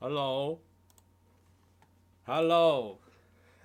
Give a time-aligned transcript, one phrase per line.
[0.00, 0.60] Hello，Hello，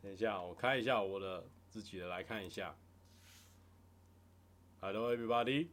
[0.00, 2.74] 等一下，我开一下我的自己的来看一下。
[4.80, 5.68] Hello everybody，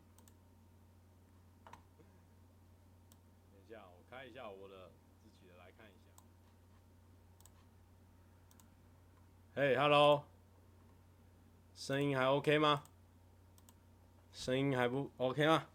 [3.50, 4.92] 等一下，我开一下我的
[5.24, 6.12] 自己的来看一下。
[9.56, 10.26] Hey Hello，
[11.74, 12.84] 声音还 OK 吗？
[14.34, 15.70] 声音还不 OK 吗？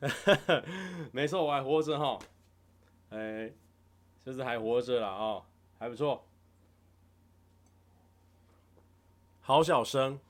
[1.12, 2.18] 没错，我还活着哈，
[3.10, 3.54] 哎、欸，
[4.24, 5.44] 就是还活着了哦，
[5.78, 6.24] 还不错。
[9.40, 10.20] 好小声，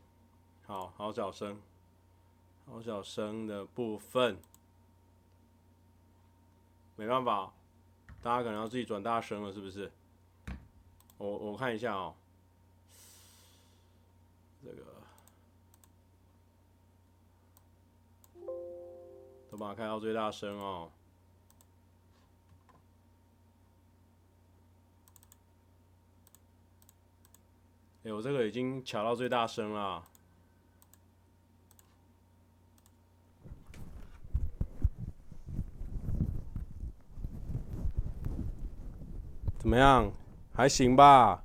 [0.67, 1.61] 好好小声，
[2.67, 4.39] 好小声的部分，
[6.97, 7.53] 没办法，
[8.23, 9.93] 大家可能要自己转大声了，是不是？
[11.19, 12.15] 我我看一下哦，
[14.65, 14.98] 这个。
[19.59, 20.89] 把开到最大声哦！
[28.05, 30.05] 哎，我这个已经调到最大声了。
[39.59, 40.11] 怎么样？
[40.55, 41.43] 还行吧？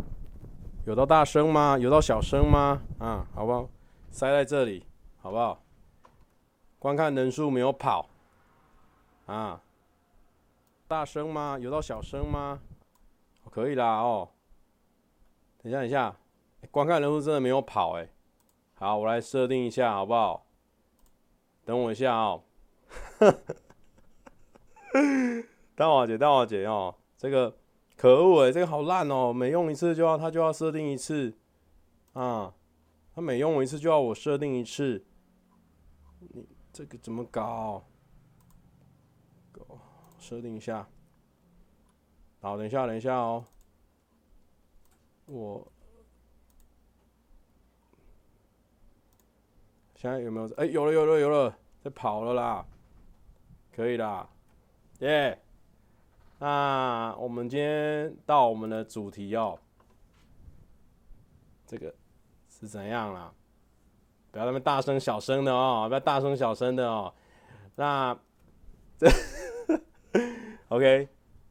[0.86, 1.78] 有到大声吗？
[1.80, 2.82] 有到小声吗？
[3.00, 3.68] 啊，好不好？
[4.12, 4.86] 塞在这里，
[5.20, 5.62] 好不好？
[6.84, 8.10] 观看人数没有跑，
[9.26, 9.62] 啊，
[10.86, 11.58] 大声吗？
[11.58, 12.60] 有到小声吗？
[13.50, 14.28] 可以啦哦。
[15.60, 16.18] 等一下，等一下，
[16.72, 18.10] 观看人数真的没有跑哎。
[18.74, 20.46] 好，我来设定一下好不好？
[21.64, 22.44] 等我一下哦。
[25.78, 27.56] 大华姐，大华姐哦，这个
[27.96, 31.34] 可恶哎，这个好烂哦，每用一次就要他就要设定一次，
[32.12, 32.54] 啊，
[33.16, 35.06] 他每用一次就要我设定一次，
[36.20, 36.46] 你。
[36.74, 37.84] 这个怎么搞？
[39.52, 39.80] 搞
[40.20, 40.88] 设定一下。
[42.42, 43.46] 好，等一下，等一下哦。
[45.28, 45.72] 我
[49.96, 50.52] 现在有没有？
[50.56, 52.66] 哎，有了，有了，有了，在跑了啦。
[53.72, 54.30] 可以啦，
[55.00, 55.40] 耶、
[56.40, 59.60] 那我们今天到我们的主题哦。
[61.66, 61.96] 这个
[62.50, 63.34] 是怎样啦？
[64.34, 67.14] 不要那么大声小声的哦，不要大声小声的哦。
[67.76, 68.18] 那
[68.98, 69.08] 这
[70.70, 71.08] OK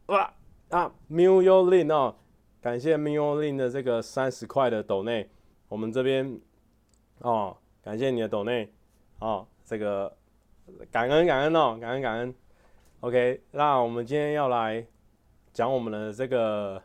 [0.06, 0.34] 哇
[0.70, 2.16] 啊 Miulin 哦，
[2.60, 5.30] 感谢 Miulin 的这个三十块的抖内，
[5.68, 6.40] 我们这边
[7.20, 8.68] 哦，感谢你的抖内
[9.20, 10.12] 哦，这个
[10.90, 12.34] 感恩感恩哦，感恩感恩。
[12.98, 14.84] OK，那我们今天要来
[15.52, 16.82] 讲我们的这个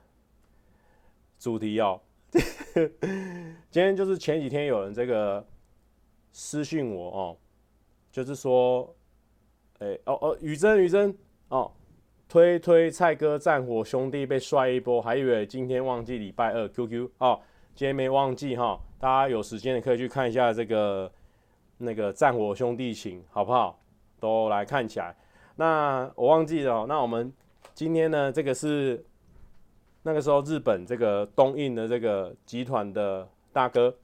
[1.39, 1.99] 主题哦。
[3.71, 5.43] 今天就是前几天有人这个。
[6.39, 7.37] 私讯我哦，
[8.11, 8.95] 就是说，
[9.79, 11.17] 哎、哦哦，雨珍雨珍
[11.49, 11.71] 哦，
[12.29, 17.39] 推推蔡哥战火兄弟被帅一波，还以为今天忘记礼拜二 QQ 哦，
[17.73, 21.11] 今天没忘记哈、哦，大家有时间的可以去看一下这个
[21.79, 23.79] 那个战火兄弟情，好不好？
[24.19, 25.15] 都来看起来。
[25.55, 27.33] 那我忘记了，那我们
[27.73, 29.03] 今天呢，这个是
[30.03, 33.97] 那个时候日本这个东印的这个集团的大哥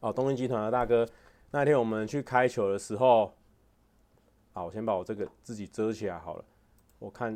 [0.00, 1.06] 哦，东印集团的大哥。
[1.56, 3.32] 那天我们去开球的时候，
[4.52, 6.44] 好，我先把我这个自己遮起来好了。
[6.98, 7.32] 我看，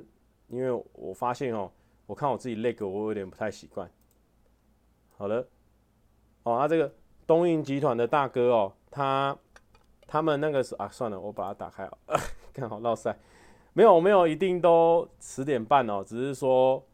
[0.48, 1.72] 因为我发现哦，
[2.04, 3.91] 我看我自己那个，我有点不太习惯。
[5.16, 5.36] 好了，
[6.42, 6.92] 哦，那这个
[7.26, 9.34] 东映集团的大哥哦，他
[10.06, 11.97] 他们那个是啊，算了，我把它打开啊，
[12.53, 13.16] 刚好落赛。
[13.72, 16.86] 没有，没有，一定都十点半哦，只是说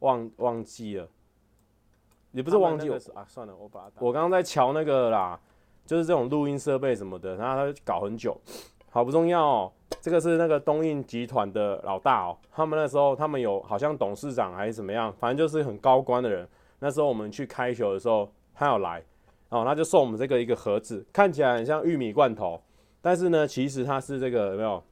[0.00, 1.08] 忘忘记了，
[2.32, 4.04] 也不是忘记了啊，算了，我把它打开。
[4.04, 5.40] 我刚刚在瞧那个啦。
[5.86, 8.38] 就是这种录音设备什么的，然后他搞很久，
[8.90, 9.72] 好不重要哦。
[10.00, 16.46] 这个是那个东映集团的老大哦，他们那时候他们有好像董事长还是怎么样，反正就是很高官的人。
[16.80, 19.02] 那时候我们去开球的时候，他有来，
[19.48, 22.60] 哦，他就送我们这个一个盒子，看起来很像玉米罐头，
[23.00, 24.82] 但是呢，其实它是这个有没有？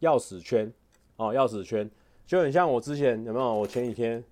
[0.00, 0.72] 钥匙圈。
[1.16, 1.88] 哦，钥匙圈。
[2.26, 3.54] 就很像我之前有没有？
[3.54, 4.24] 我前几天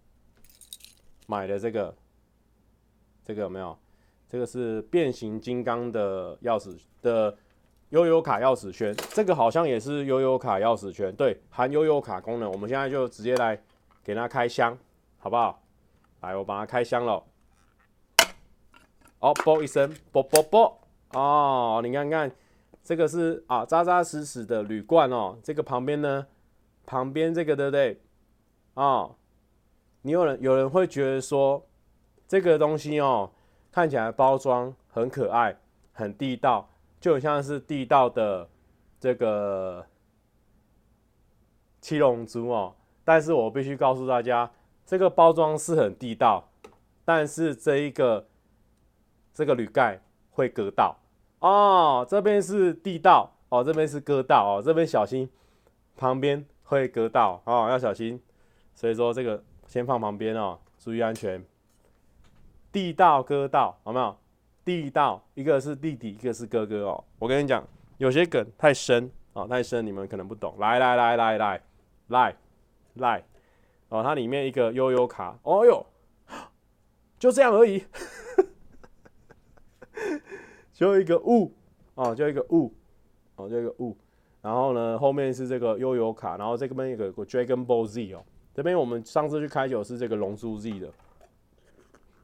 [1.27, 1.95] 买的这个，
[3.25, 3.77] 这个有没有？
[4.29, 7.35] 这个是变形金刚的钥匙的
[7.89, 12.51] 悠游卡钥匙圈，这个好像也是悠游卡钥匙圈，对，含悠游卡功能。
[12.53, 13.59] 我们现在就直接来
[14.05, 14.77] 给它开箱，
[15.17, 15.63] 好不好？
[16.21, 17.25] 来，我把它开箱了。
[19.21, 20.79] 哦，啵一声，啵啵啵，
[21.15, 22.31] 哦，你看看，
[22.85, 25.39] 这个是啊，扎扎实实的铝罐哦。
[25.43, 26.27] 这个旁边呢，
[26.85, 27.99] 旁边这个对不对？
[28.75, 29.17] 哦，
[30.03, 31.67] 你有人有人会觉得说，
[32.29, 33.31] 这个东西哦。
[33.71, 35.57] 看起来包装很可爱，
[35.93, 36.69] 很地道，
[37.01, 38.49] 就很像是地道的
[38.99, 39.85] 这个
[41.81, 42.75] 七龙珠哦，
[43.05, 44.51] 但是我必须告诉大家，
[44.85, 46.49] 这个包装是很地道，
[47.05, 48.27] 但是这一个
[49.33, 50.01] 这个铝盖
[50.31, 50.97] 会割到
[51.41, 55.29] 哦，这边是地道哦，这边是割到哦，这边小心
[55.97, 58.21] 旁边会割到哦，要小心，
[58.75, 61.45] 所以说这个先放旁边哦，注意安全。
[62.71, 64.17] 地道割到，好没有？
[64.65, 67.05] 地道，一个是弟弟，一个是哥哥哦。
[67.19, 67.67] 我跟你讲，
[67.97, 70.55] 有些梗太深哦，太深，你们可能不懂。
[70.59, 71.63] 来来来来来
[72.09, 72.37] 来
[72.95, 73.25] 来，
[73.89, 75.87] 哦，它里面一个悠悠卡，哦哟，
[77.19, 77.83] 就这样而已，
[80.75, 81.51] 就一个雾
[81.95, 82.75] 哦，就一个雾
[83.37, 83.97] 哦，就一个雾。
[84.43, 88.23] 然后呢，后面是这个悠悠卡，然后这边有个 Dragon Ball Z 哦，
[88.53, 90.93] 这边我们上次去开酒是这个龙珠 Z 的。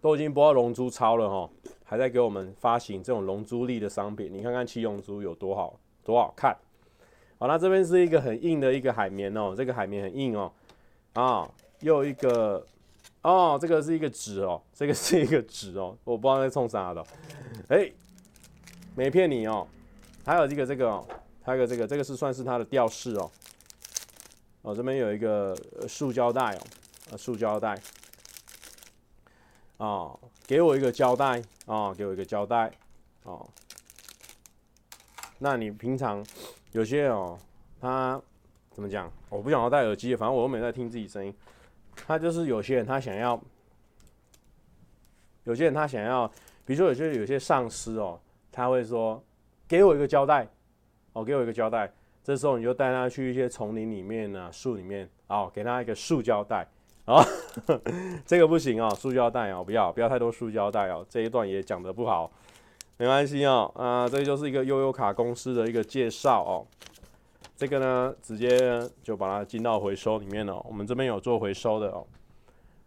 [0.04, 1.50] 都已经播到龙珠超了哈，
[1.82, 4.30] 还在给我们发行这种龙珠力的商品。
[4.30, 6.54] 你看看七龙珠有多好，多好看。
[7.38, 10.52] 好，那这边是一个很硬的一个海绵哦，这个海绵很硬哦。
[11.14, 12.62] 啊，又一个
[13.22, 17.02] 哦，这个是一个纸哦，这个是一个纸哦，我不知道在冲啥的。
[17.68, 17.92] 哎、欸，
[18.94, 19.66] 没骗你哦。
[20.22, 21.06] 还有一个这个哦，
[21.42, 23.30] 还有个这个，这个是算是它的吊饰哦。
[24.60, 25.56] 哦，这边有一个
[25.88, 26.60] 塑胶袋哦，
[27.12, 27.80] 呃塑胶袋。
[29.78, 32.70] 哦，给我一个胶带哦，给我一个胶带
[33.24, 33.46] 哦。
[35.38, 36.24] 那你平常
[36.72, 37.38] 有些哦，
[37.80, 38.20] 他
[38.70, 39.10] 怎么讲？
[39.28, 41.34] 我不想要戴耳机，反正我又没在听自己声音。
[42.06, 43.40] 他就是有些人他想要，
[45.44, 46.26] 有些人他想要，
[46.64, 48.18] 比如说有些有些上司哦，
[48.52, 49.22] 他会说
[49.66, 50.48] 给我一个胶带
[51.12, 51.92] 哦，给我一个胶带。
[52.22, 56.66] 这时候你就带他去一些丛林里面呢，树里面哦，给他一个塑胶袋。
[57.04, 57.22] 啊、
[58.24, 61.04] 这个不行哦，塑胶袋哦，不要不要太多塑胶袋哦。
[61.08, 62.30] 这一段也讲得不好，
[62.96, 63.70] 没关系哦。
[63.74, 66.66] 啊、这就是一个悠游卡公司的一个介绍哦。
[67.56, 70.58] 这个呢，直接就把它进到回收里面了。
[70.66, 72.06] 我们这边有做回收的哦。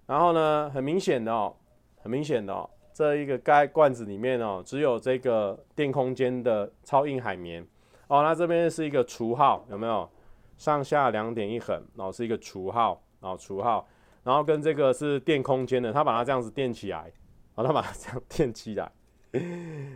[0.07, 1.55] 然后呢，很明显的哦，
[2.01, 7.61] 很明显的哦，这一个盖罐子里面哦，只有这个电空间的超硬海绵
[8.07, 8.23] 哦。
[8.23, 10.09] 那这边是一个除号，有没有？
[10.57, 13.87] 上下两点一横，然后是一个除号，然后除号。
[14.27, 17.09] 然后跟这个是垫空间的，他把它这样子垫起来，
[17.55, 18.91] 哦，他把它这样 垫起来，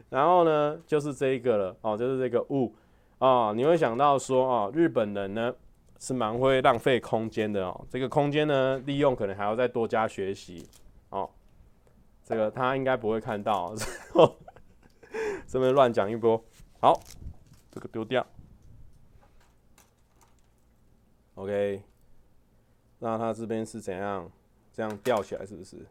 [0.10, 2.74] 然后呢，就是这一个了，哦，就是这个雾，
[3.18, 5.54] 哦，你会想到说，哦，日本人呢
[6.00, 10.66] 是蛮会浪费空间的哦，这个空间呢利用可能还要再多加学习，
[11.10, 11.30] 哦，
[12.24, 13.76] 这个他应该不会看到，
[15.46, 16.42] 这边乱讲一波，
[16.80, 16.98] 好，
[17.70, 18.26] 这个丢掉
[21.36, 21.91] ，OK。
[23.04, 24.30] 那它这边是怎样？
[24.72, 25.86] 这样吊起来是不是？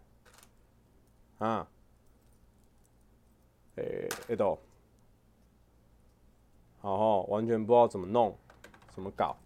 [1.39, 1.69] 啊？
[3.75, 4.57] 诶、欸，哎都，
[6.81, 8.35] 好哦，完全不知道怎么弄，
[8.95, 9.37] 怎么搞。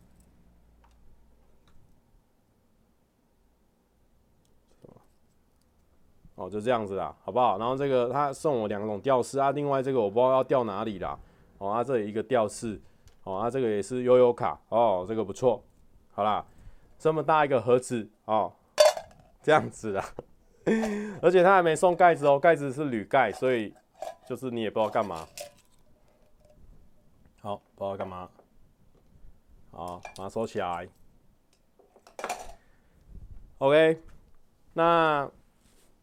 [6.37, 7.59] 哦，就这样子啦，好不好？
[7.59, 11.19] 然后这个他送我两种吊饰啊，另外这个我不知道要吊哪里啦。
[11.59, 12.81] 哦，啊，这里一个吊饰，
[13.25, 15.65] 哦，啊，这个也是悠悠卡，哦，这个不错，
[16.13, 16.45] 好啦。
[17.05, 18.51] 这么大一个盒子哦，
[19.43, 20.09] 这样子啊，
[21.21, 23.75] 而且他还没送盖子哦，盖子是铝盖，所以
[24.27, 25.29] 就是你也不知道干嘛。
[27.43, 28.27] 好，不知道干嘛。
[29.71, 30.89] 好，把它收起来。
[33.59, 34.01] OK，
[34.73, 35.31] 那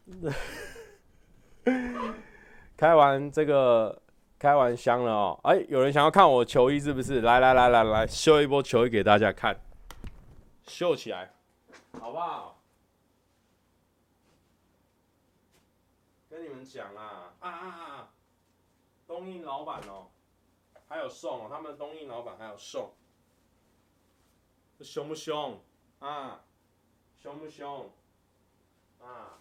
[2.76, 4.00] 开完这个，
[4.38, 5.40] 开完箱了哦。
[5.42, 7.22] 哎，有人想要看我球衣是不是？
[7.22, 9.56] 来来来来来，秀一波球衣给大家看。
[10.72, 11.34] 秀起来，
[12.00, 12.58] 好不好？
[16.30, 18.12] 跟你们讲啦，啊啊啊！
[19.06, 20.06] 东印老板哦，
[20.88, 22.94] 还有送哦，他们东印老板还有送，
[24.78, 25.60] 这凶不凶
[25.98, 26.42] 啊？
[27.22, 27.90] 凶不凶
[29.02, 29.38] 啊？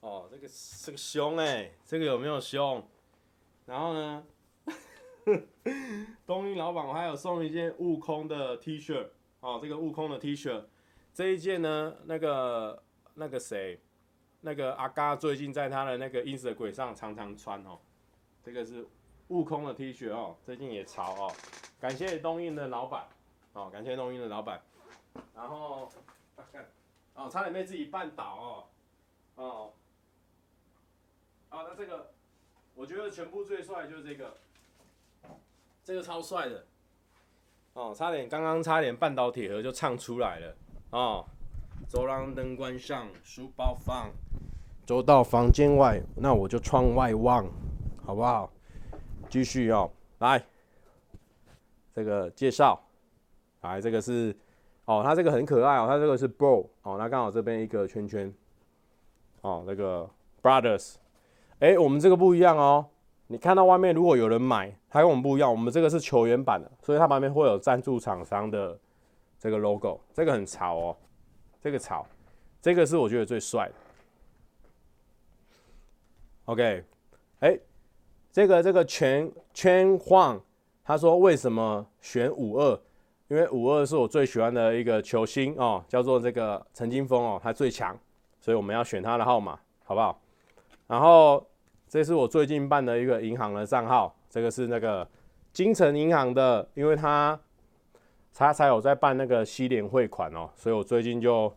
[0.00, 0.48] 哦，这个
[0.82, 2.88] 这个凶哎，这个有没有凶？
[3.66, 4.24] 然后呢？
[6.26, 9.08] 东映老板，我还有送一件悟空的 T 恤。
[9.40, 10.64] 哦，这个悟空的 T 恤，
[11.14, 12.82] 这一件呢，那个
[13.14, 13.80] 那个谁，
[14.42, 17.78] 那个阿嘎最近在他的那个 Instagram 上常常穿哦，
[18.42, 18.86] 这个是
[19.28, 21.32] 悟空的 T 恤哦，最近也潮哦，
[21.80, 23.06] 感谢东映的老板。
[23.52, 24.62] 哦，感谢东映的老板，
[25.34, 25.90] 然后
[27.14, 28.68] 哦，差点被自己绊倒
[29.36, 29.72] 哦，哦，
[31.48, 32.12] 啊，那这个
[32.76, 34.36] 我觉得全部最帅就是这个。
[35.90, 36.64] 这个超帅的
[37.72, 40.54] 哦，差点刚刚差点半岛铁盒就唱出来了
[40.90, 41.26] 哦。
[41.88, 44.08] 走廊灯关上，书包放，
[44.86, 47.44] 走到房间外，那我就窗外望，
[48.06, 48.52] 好不好？
[49.28, 49.90] 继续哦。
[50.18, 50.40] 来，
[51.92, 52.80] 这个介绍，
[53.62, 54.32] 来，这个是，
[54.84, 58.32] 哦，它这个很可爱哦，它这个是 bro 哦，那刚好这边一个圈圈，
[59.40, 60.08] 哦，那个
[60.40, 60.94] brothers，
[61.58, 62.86] 哎，我们这个不一样哦，
[63.32, 68.76] 你看到外面如果有人买，它跟我们不一样，我们这个是球员版的，所以它旁边会有赞助厂商的
[69.38, 70.96] 这个 logo，这个很潮哦，
[71.60, 72.04] 这个潮，
[72.60, 73.74] 这个是我觉得最帅的。
[76.46, 76.84] OK，
[77.38, 77.56] 哎，
[78.32, 80.40] 这个这个圈圈晃，
[80.82, 82.80] 他说为什么选五二？
[83.28, 87.96] 因为五二是我最喜欢的一个球星哦，叫做这个陈金峰哦，他最强，
[88.40, 90.20] 所以我们要选他的号码，好不好？
[90.88, 91.46] 然后
[91.90, 95.06] 这是我最近办的一个银行的账号，这个是那个
[95.52, 97.36] 金城银行的，因为他
[98.32, 101.52] 他才有在办那个西联汇款哦，所以我最近就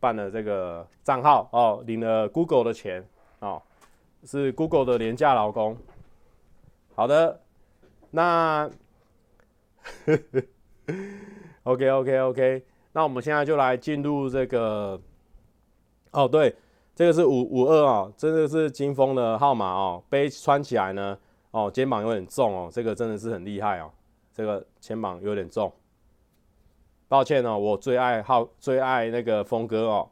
[0.00, 3.08] 办了这个账号哦，领了 Google 的钱
[3.38, 3.62] 哦。
[4.24, 5.78] 是 Google 的廉价劳工。
[6.96, 7.40] 好的，
[8.10, 8.68] 那
[11.62, 15.00] OK OK OK，那我们现在就来进入这个。
[16.10, 16.52] 哦，对，
[16.98, 20.02] 这个是五五二啊，真的是金峰的号码哦。
[20.10, 21.16] 背穿起来呢，
[21.52, 23.88] 哦，肩膀有点重哦，这个真的是很厉害哦。
[24.32, 25.72] 这个肩膀有点重，
[27.06, 30.10] 抱歉哦，我最爱号最爱那个峰哥哦，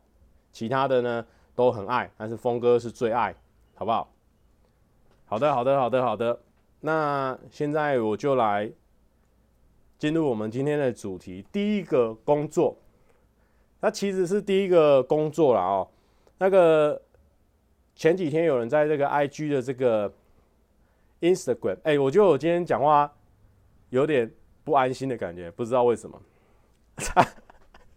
[0.52, 1.26] 其他的呢
[1.57, 3.35] 都很爱，但是峰哥是最爱。
[3.75, 4.09] 好不好？
[5.25, 6.38] 好的，好的，好的，好的。
[6.83, 8.71] 那现在我就来
[9.99, 11.45] 进入我们今天的主题。
[11.50, 12.76] 第一个工作，
[13.81, 15.88] 那其实是第一个工作了哦。
[16.38, 17.00] 那个
[17.95, 20.12] 前几天有人在这个 IG 的这个
[21.21, 23.11] Instagram，哎，我觉得我今天讲话
[23.90, 24.31] 有点
[24.62, 26.21] 不安心的感觉，不知道为什么，
[26.99, 27.26] 差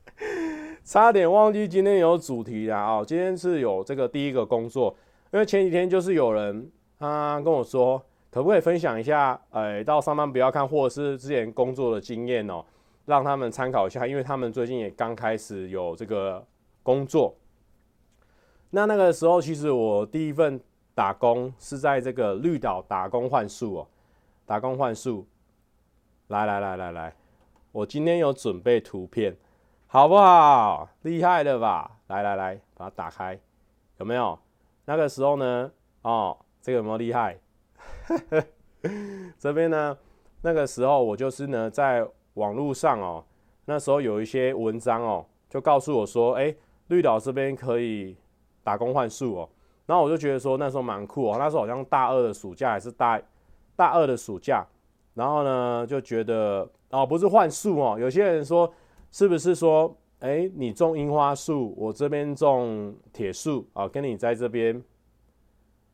[0.85, 3.03] 差点忘记今天有主题了哦。
[3.05, 4.95] 今天是有这个第一个工作。
[5.31, 12.65] 因为前几天就是有人他跟我说，可不可以分享一下，哎，到上班不要看，或者是之前工作的经验哦，
[13.05, 16.43] 让他们参考一下，因为他们最近也刚开始有这个
[16.81, 17.35] 工作。
[18.71, 20.59] 那那个时候，其实我第一份
[20.93, 23.87] 打工是在这个绿岛打工换宿哦，
[24.45, 25.25] 打工换宿。
[26.27, 27.15] 来来来来来，
[27.71, 29.35] 我今天有准备图片，
[29.87, 30.87] 好不好？
[31.01, 31.89] 厉害了吧？
[32.05, 33.39] 来来来，把它打开，
[33.97, 34.37] 有没有？
[34.85, 35.71] 那个时候呢，
[36.03, 37.39] 哦，这个有没有厉害？
[39.39, 39.97] 这边呢，
[40.43, 43.25] 那个时候我就是呢，在网络上哦，
[43.65, 46.55] 那时候有一些文章哦，就告诉我说，哎，
[46.89, 48.15] 绿岛这边可以
[48.63, 49.49] 打工换宿哦。
[49.85, 51.37] 然后我就觉得说，那时候蛮酷哦。
[51.39, 53.21] 那时候好像大二的暑假还是大
[53.75, 54.65] 大二的暑假，
[55.13, 57.97] 然后呢就觉得哦，不是换宿哦。
[57.99, 58.71] 有些人说，
[59.11, 59.95] 是不是说？
[60.19, 64.83] 哎，你种樱花树，我这边种铁树啊，跟你在这边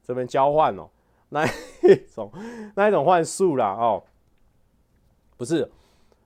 [0.01, 0.89] 这边交换哦，
[1.29, 2.31] 那一种
[2.75, 4.01] 那一种换树啦哦，
[5.37, 5.71] 不是，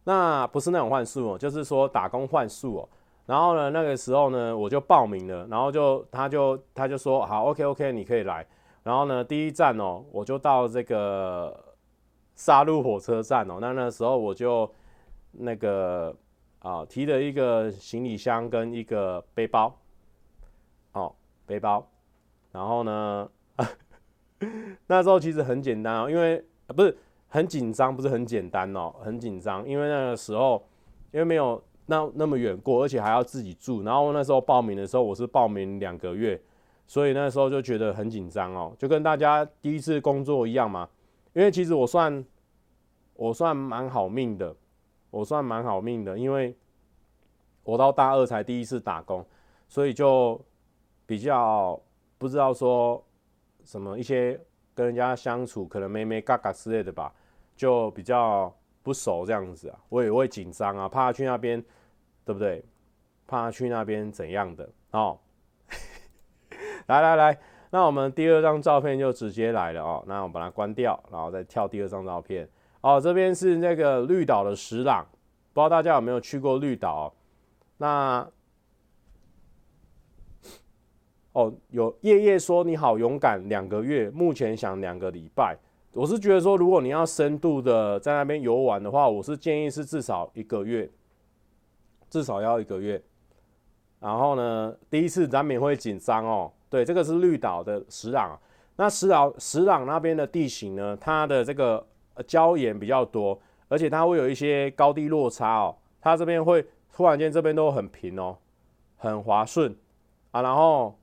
[0.05, 2.89] 那不是那种换树哦，就是说打工换宿哦。
[3.29, 8.43] 然后呢，那个时候呢，我就报名了，然后就他就他就说好，OK OK，你可以来。
[8.81, 11.75] 然后呢，第一站哦，我就到这个
[12.33, 14.67] 沙鹿火车站哦，那那时候我就
[15.33, 16.15] 那个。
[16.61, 19.73] 啊，提了一个行李箱跟一个背包，
[20.91, 21.89] 哦，背包，
[22.51, 23.29] 然后呢，
[24.87, 26.43] 那时候其实很简单哦，因为
[26.75, 26.97] 不是
[27.29, 30.61] 很紧张，不是很简单哦，很紧张，因为那个时候
[31.13, 36.39] 因为没有那那么远过，而且还要自己住，然后那时候报名的时候我是报名两个月，
[36.87, 40.87] 所以那时候就觉得很紧张哦，就跟大家第一次工作一样嘛，
[41.33, 42.23] 因为其实我算
[43.15, 44.55] 我算蛮好命的。
[45.11, 46.55] 我算蛮好命的，因为
[47.63, 49.25] 我到大二才第一次打工，
[49.67, 50.39] 所以就
[51.07, 51.81] 比较
[52.19, 53.03] 不知道说
[53.63, 54.39] 什么一些
[54.75, 57.11] 跟人家相处可能咩咩嘎嘎之类的吧，
[57.55, 61.65] 就比较不熟这样子啊，我也会紧张啊，怕去那边，
[62.29, 62.63] 对不对？
[63.25, 65.17] 怕他去那边怎样的哦？
[66.85, 67.39] 来来来，
[67.71, 72.47] 那我们第二张照片就直接来了哦，那我把它关掉，然后再跳第二张照片。
[72.81, 75.03] 哦，这边是那个绿岛的石朗，
[75.53, 77.11] 不知道大家有没有去过绿岛？
[77.77, 78.29] 那
[81.31, 85.57] 哦，有夜夜说你好勇敢，两个月，目前想两个礼拜。
[85.93, 90.87] 我是觉得说，如果你要深度的在那边游玩的话，我是建议是至少一个月，
[92.09, 93.01] 至少要一个月。
[93.99, 96.51] 然后呢，第一次难免会紧张哦。
[96.69, 98.39] 对，这个是绿岛的石朗，
[98.75, 101.85] 那石岛石朗那边的地形呢，它的这个。
[102.27, 103.39] 礁岩比较多，
[103.69, 105.73] 而且它会有一些高低落差哦。
[106.01, 108.35] 它这边会突然间这边都很平哦，
[108.97, 109.73] 很滑顺
[110.31, 110.99] 啊，然后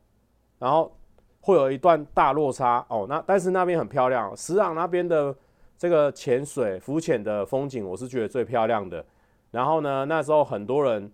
[0.59, 0.95] 然后
[1.41, 3.07] 会有一段大落差哦。
[3.09, 5.35] 那但是那边很漂亮，石朗那边的
[5.79, 9.03] 这个潜水浮潜的风景，我是觉得最漂亮的。
[9.51, 11.11] 然后呢，那时候很多人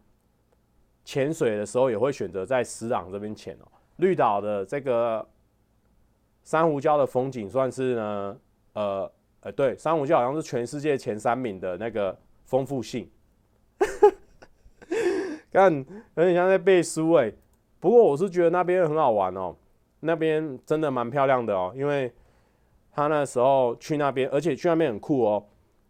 [1.04, 3.68] 潜水的时候也会选择在石朗这边潜哦。
[3.96, 5.24] 绿岛的这个
[6.42, 8.36] 珊瑚礁的风景算是呢，
[8.72, 13.08] 呃，呃，对，珊瑚礁好像是全世界前三名的那个丰富性。
[15.52, 15.72] 看，
[16.14, 17.32] 有点像在背书哎。
[17.78, 19.54] 不过我是觉得那边很好玩哦，
[20.00, 22.12] 那边真的蛮漂亮的哦，因为
[22.92, 25.44] 他那时候去那边，而且去那边很酷哦。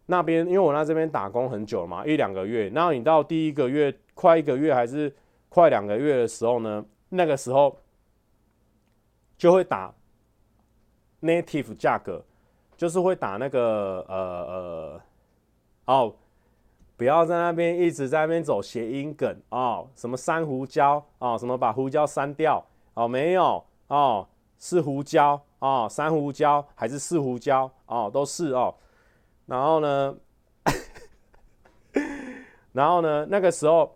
[0.05, 2.69] 那边因为我在这边打工很久了嘛，一两个月。
[2.69, 5.13] 然后你到第一个月快一个月还是
[5.49, 7.77] 快两个月的时候呢，那个时候
[9.37, 9.93] 就会打
[11.21, 12.23] native 价格，
[12.75, 15.01] 就是会打那个呃呃
[15.85, 16.15] 哦。
[16.95, 24.25] 不要在那边一直在那边走谐音梗哦，什么珊瑚礁哦，什么把胡椒删掉哦，没有哦，
[24.59, 28.73] 是胡椒哦，珊瑚礁还是是胡椒哦，都是哦。
[29.45, 30.15] 然后呢，
[32.71, 33.95] 然后呢，那个时候，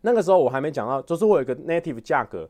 [0.00, 2.48] 那个时候我还没讲到，就是我有一个 native 价格，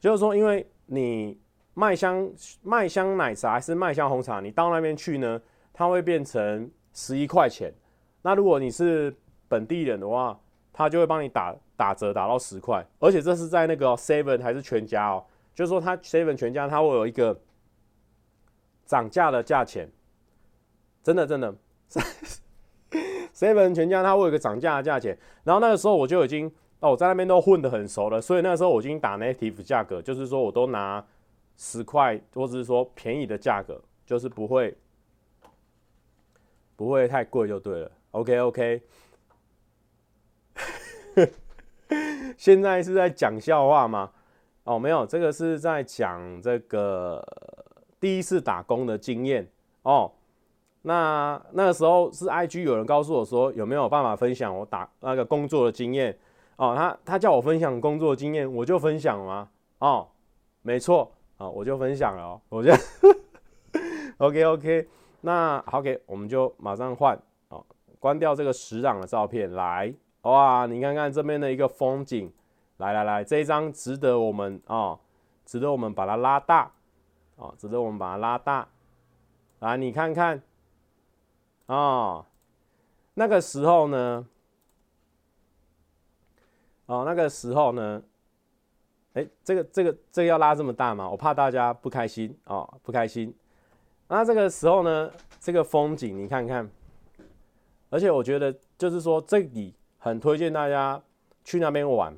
[0.00, 1.38] 就是说，因为你
[1.74, 2.30] 麦香
[2.62, 5.40] 麦香奶茶还是麦香红茶，你到那边去呢，
[5.72, 7.72] 它会变成十一块钱。
[8.22, 9.14] 那如果你是
[9.48, 10.38] 本地人的话，
[10.72, 17.38] 他就会帮你打打折，打到十块，而且这是在那个 Seven 还是全家哦，就是说他 Seven 全家他会有一个
[18.86, 19.88] 涨价的价钱，
[21.04, 21.54] 真的真的，
[23.34, 31.04] Seven 全家他会有一个涨价的价钱，然后那个时候我就已经哦，我在那边都混得很熟了，所以那个时候我已经打 native 价格，就是说我都拿
[31.58, 34.74] 十块或者是说便宜的价格，就是不会
[36.74, 37.90] 不会太贵就对了。
[38.12, 38.82] OK OK，
[42.38, 44.10] 现在是在讲笑话吗？
[44.64, 47.22] 哦，没有，这个是在讲这个
[48.00, 49.46] 第一次打工的经验
[49.82, 50.10] 哦。
[50.86, 56.16] 那那个时候是 IG 有人告诉我说，有没有办法分享我打那个工作的经验？
[56.56, 59.48] 哦，他他叫我分享工作经验，我就分享吗？
[59.78, 60.06] 哦，
[60.62, 62.70] 没错啊，我就分享了哦，我就
[64.18, 64.88] OK OK，
[65.22, 67.18] 那好，OK，我们就马上换
[67.48, 67.64] 哦。
[67.98, 69.92] 关掉这个石朗的照片，来
[70.22, 70.66] 哇！
[70.66, 72.30] 你看看这边的一个风景，
[72.76, 74.98] 来来来，这一张值得我们、哦，
[75.46, 76.70] 值得我们把它拉大、
[77.36, 78.68] 哦，值得我们把它拉大。
[79.60, 80.42] 来，你看看
[81.66, 82.26] 啊、哦，
[83.14, 84.26] 那个时候呢，
[86.86, 88.02] 哦，那个时候呢，
[89.14, 91.08] 哎，这个这个这个要拉这么大吗？
[91.08, 93.34] 我怕大家不开心哦，不开心。
[94.08, 96.70] 那这个时候呢，这个风景你看看。
[97.90, 101.00] 而且我觉得，就是说，这里很推荐大家
[101.44, 102.12] 去那边玩。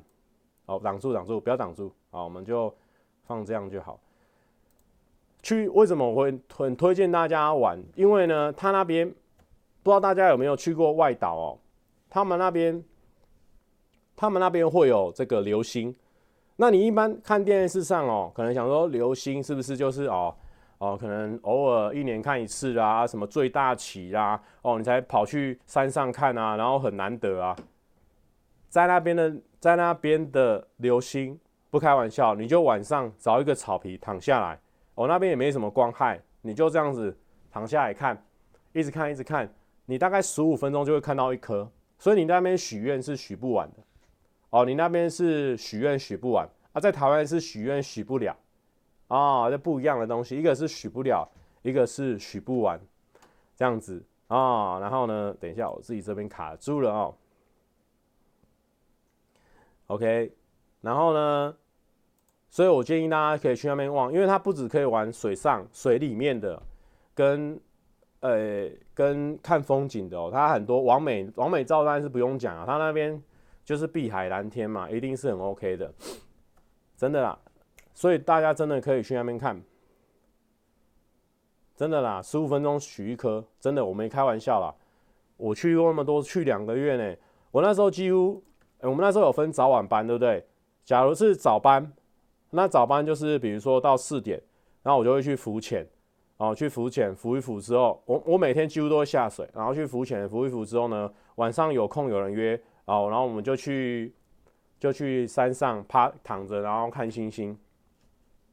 [0.65, 1.93] 哦，挡住，挡住，不要挡住。
[2.09, 2.73] 啊，我们就
[3.27, 3.99] 放这样就好。
[5.43, 7.79] 去为什么我会很推荐大家玩？
[7.95, 9.13] 因为呢，他那边
[9.87, 11.59] 不知道大家有没有去过外岛哦？
[12.09, 12.83] 他们那边，
[14.17, 15.95] 他们那边会有这个流星。
[16.57, 20.35] 那你一般看电视上哦，可能想说流星是不是就是哦？
[20.79, 27.55] 哦，可能偶尔一年看一次啊，什么最大期啊，哦，你才跑去山上看啊，然后很难得啊。
[28.67, 34.59] 在那边的，在那边的流星，不开玩笑，你就晚上找一个草皮躺下来，
[34.95, 37.17] 哦，那边也没什么光害，你就这样子
[37.49, 38.21] 躺下来看，
[38.73, 39.49] 一直看一直看，
[39.87, 43.77] 你大概十五分钟就会看到一颗，所以你那边许愿是许不完的。
[44.49, 48.37] 哦，你那边是许愿许不完啊，在台湾是许愿许不了。
[49.07, 51.27] 啊、哦，这不一样的东西，一个是许不了，
[51.61, 52.79] 一个是许不完，
[53.55, 57.15] 这样子啊、然后呢，等一下我自己这边卡住了哦。
[59.87, 60.33] OK，
[60.81, 61.55] 然后呢，
[62.49, 66.61] 所以我建议大家可以去那边玩，因为它不止可以玩水上、水里面的，
[67.15, 67.57] 跟
[68.19, 70.31] 呃跟看风景的哦。
[70.33, 73.21] 它很多网美网美照当然是不用讲啊，它那边
[73.63, 75.93] 就是碧海蓝天嘛，一定是很 OK 的，
[76.97, 77.37] 真的啦。
[77.93, 79.61] 所以大家真的可以去那边看，
[81.75, 84.73] 真的啦，十五分钟许一颗，真的我没开玩笑啦。
[85.37, 87.15] 我去过那么多，去两个月呢。
[87.51, 88.43] 我那时候几乎，
[88.79, 90.43] 欸，我们那时候有分早晚班，对不对？
[90.83, 91.93] 假如是早班，
[92.49, 94.41] 那早班就是比如说到四点，
[94.81, 95.87] 然后我就会去浮潜，
[96.37, 104.13] 哦，去浮潜，浮一浮之后，我我每天几乎都会下水，然后去浮潜，浮一浮之后呢，晚上有空有人约，哦，然后我们就去
[104.79, 107.57] 就去山上趴躺着，然后看星星。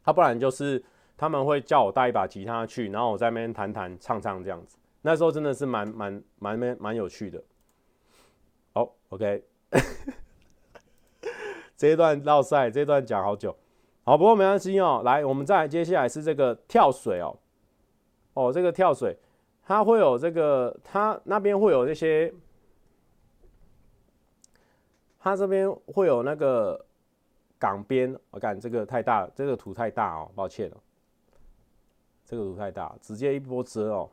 [0.03, 0.83] 他不然就是
[1.17, 4.79] 他们会叫我带一把吉他去，然后我在那边弹弹唱唱这样子。
[5.03, 7.43] 那时候真的是蛮蛮蛮蛮蛮有趣的。
[8.73, 9.45] 好，OK，
[11.77, 13.55] 这一段绕赛，这一段讲好久。
[14.05, 15.03] 好，不过没关系哦。
[15.05, 17.37] 来，我们再接下来是这个跳水哦。
[18.35, 19.17] 哦，这个跳水，
[19.63, 22.33] 它会有这个，它那边会有那些，
[25.19, 26.85] 它这边会有那个
[27.59, 28.15] 港边。
[28.31, 30.77] 我感这个太大，这个图太大哦，抱歉了，
[32.25, 34.11] 这个图太大，直接一波遮哦。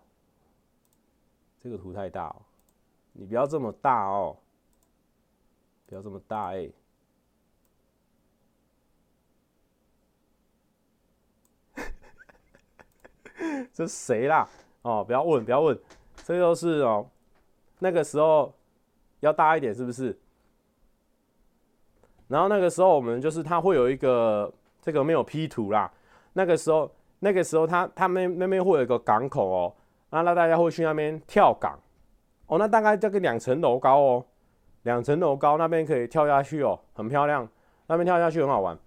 [1.59, 2.41] 这个图太大哦，
[3.13, 4.35] 你不要这么大哦，
[5.85, 6.67] 不要这么大哎、
[13.73, 14.47] 这谁啦？
[14.83, 15.77] 哦，不要问，不要问，
[16.23, 17.07] 这就是哦。
[17.79, 18.53] 那个时候
[19.21, 20.17] 要大一点，是不是？
[22.27, 24.51] 然后那个时候我们就是他会有一个
[24.81, 25.91] 这个没有 P 图啦。
[26.33, 29.75] 那个时候，那个时候他他那那边会有一个港口哦，
[30.09, 31.79] 那那大家会去那边跳港
[32.47, 32.57] 哦。
[32.57, 34.25] 那大概这个两层楼高哦，
[34.83, 37.47] 两层楼高那边可以跳下去哦，很漂亮，
[37.87, 38.77] 那边跳下去很好玩。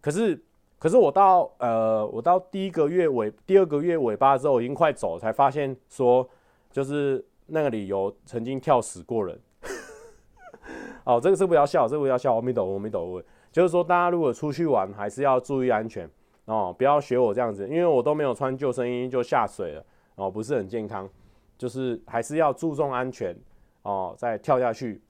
[0.00, 0.42] 可是。
[0.78, 6.28] 可是我到呃，我到第一个月尾，第二个月尾巴之后，已经快走，才发现说，
[6.70, 9.38] 就是那个里有曾经跳死过人。
[11.04, 13.22] 哦，这个是不要笑，这个不要笑，我没懂，我没懂。
[13.50, 16.08] 就是说，大家如果出去玩，还是要注意安全
[16.44, 21.08] 哦，不要学我这样子，因为我都没有穿救生衣就下水了哦，不是很健康。
[21.56, 23.36] 就是还是要注重安全
[23.82, 25.02] 哦，再跳下去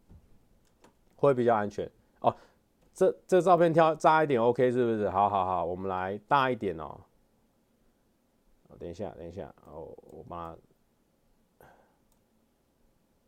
[1.16, 1.86] 会比较安全。
[2.98, 5.08] 这这照片挑大一点，OK 是不是？
[5.08, 7.00] 好好好，我们来大一点哦。
[8.76, 10.58] 等一下，等一下，哦，我把它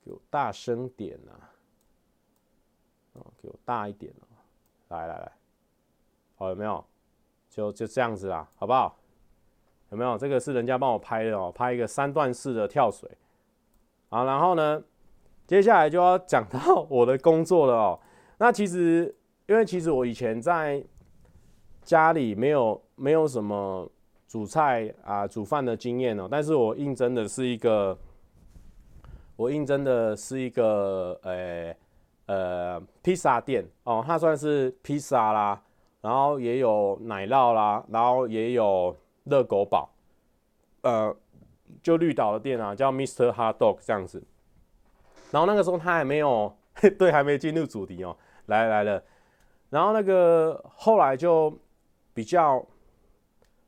[0.05, 1.55] 给我大声点呐、啊。
[3.13, 4.27] 哦，给我大一点哦。
[4.89, 5.33] 来来来，
[6.35, 6.85] 好，有没有？
[7.49, 8.99] 就就这样子啦，好不好？
[9.91, 10.19] 有没有？
[10.19, 13.09] 这个是人家帮我拍的哦，拍一个三段式的跳水。
[14.09, 14.83] 好，然后呢，
[15.47, 18.01] 接下来就要讲到我的工作了哦。
[18.39, 19.15] 那其实。
[19.51, 20.81] 因为其实我以前在
[21.83, 23.91] 家里没有没有什么
[24.29, 27.99] 煮菜啊、煮饭的经验哦，但是我应征的是一个，
[29.35, 31.75] 我应征的是一个呃
[32.27, 35.61] 呃披萨店哦，它算是披萨啦，
[36.01, 39.91] 然后也有奶酪啦，然后也有热狗堡，
[40.83, 41.13] 呃，
[41.83, 43.33] 就绿岛的店啊，叫 Mr.
[43.33, 44.23] Hot Dog 这样子。
[45.33, 46.57] 然后那个时候他还没有，
[46.97, 49.03] 对，还没进入主题哦，来来了。
[49.71, 51.57] 然后那个后来就
[52.13, 52.61] 比较，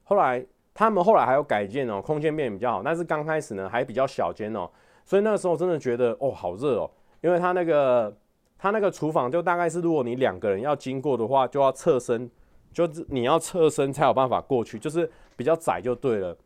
[0.03, 2.83] 后来他们后来还有改建哦，空间变比较好。
[2.83, 4.69] 但是刚开始呢还比较小间哦，
[5.05, 8.13] 所以那个时候真的觉得哦好热哦，因为他那个
[8.59, 12.29] 他那个厨房就大概是如果你两个人要经过的话，就要侧身，
[12.73, 16.37] 就是你要侧身才有办法过去，就是比较窄就对了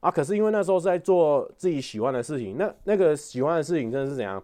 [0.00, 0.10] 啊。
[0.10, 4.42] 可是因为那时候是在做自己喜欢的事情，那那个喜欢的事情真的是怎样？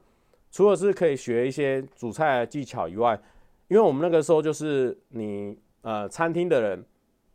[0.51, 3.19] 除了是可以学一些煮菜的技巧以外。
[3.69, 6.85] 因为我们那个时候就是你呃餐厅的人，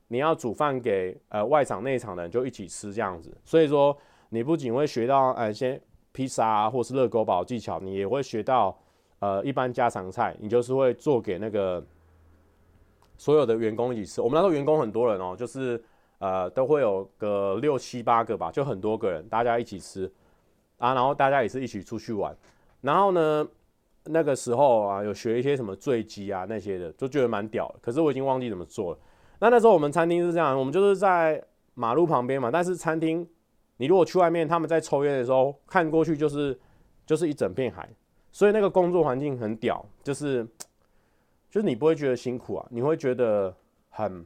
[0.08, 3.96] 你要煮饭给呃外场内场的人就一起吃这样子，所以说
[4.30, 5.80] 你不仅会学到呃一些
[6.12, 8.76] 披萨啊或是热狗堡技巧，你也会学到
[9.20, 11.86] 呃一般家常菜，你就是会做给那个
[13.16, 14.20] 所有的员工一起吃。
[14.20, 15.84] 我们那时候员工很多人哦，就是
[16.18, 20.12] 呃都会有个六七八个吧，就很多个人大家一起吃
[20.80, 22.36] 啊，然后大家也是一起出去玩，
[22.82, 23.48] 然后呢。
[24.06, 27.76] 那个时候啊，有学一些什么坠机啊那些的，就觉得蛮屌的。
[27.82, 29.00] 可是我已经忘记怎么做了。
[29.40, 31.42] 那那时候我们餐厅是这样，我们就是在
[31.74, 32.52] 马路旁边嘛。
[32.52, 33.28] 但是餐厅，
[33.78, 36.60] 你如果去外面，他们在抽烟的时候，看过去就是
[37.06, 37.90] 就是一整片海，
[38.32, 40.46] 所以那个工作环境很屌，就是
[41.50, 43.56] 就是你不会觉得辛苦啊，你会觉得
[43.90, 44.26] 很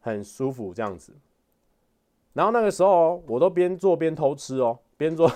[0.00, 1.12] 很舒服这样子。
[2.32, 5.30] 然后那个时候我都边做边偷吃哦，边做。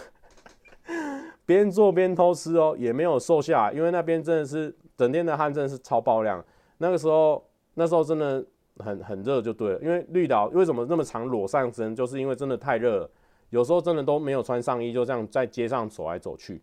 [1.51, 6.45] 边做边偷吃哦，也没有瘦下来，因为那边真的是整天的汗，真的是超爆量。
[6.79, 9.81] 那个时候，那时候真的很很热，就对了。
[9.81, 13.11] 因为绿岛为什么那么常裸上身，就是因为真的太热了，
[13.49, 16.63] 有时候真的都没有穿上衣，就这样在街上走来走去。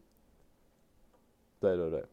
[1.59, 2.05] 对对对。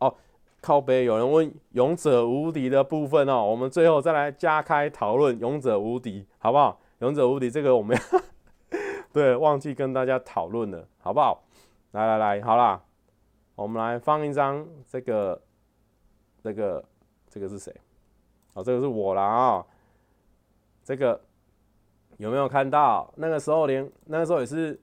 [0.00, 0.12] 哦，
[0.60, 6.80] 靠北有人问勇者无敌的部分哦，我们最后再来加开讨论勇者无敌，好不好？
[6.98, 8.20] 勇者无敌这个我们要
[9.12, 11.44] 对，忘记跟大家讨论了，好不好？
[11.92, 12.82] 来来来，好啦，
[13.54, 15.42] 我们来放一张这个，
[16.42, 16.84] 这个，
[17.28, 17.74] 这个是谁？
[18.54, 19.66] 哦，这个是我啦啊、哦。
[20.82, 21.20] 这个
[22.16, 23.12] 有没有看到？
[23.16, 24.80] 那个时候连那个时候也是，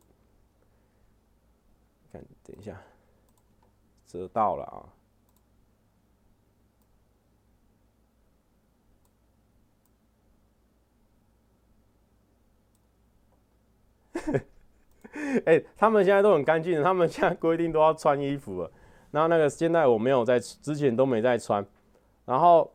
[2.11, 2.79] 看，等一下，
[4.05, 4.85] 遮到了啊。
[15.45, 18.71] 哎、他们现在都很干净的，他们现在规定都要穿衣服了。
[19.11, 21.65] 然后那个现在我没有在，之前都没在穿。
[22.25, 22.71] 然后，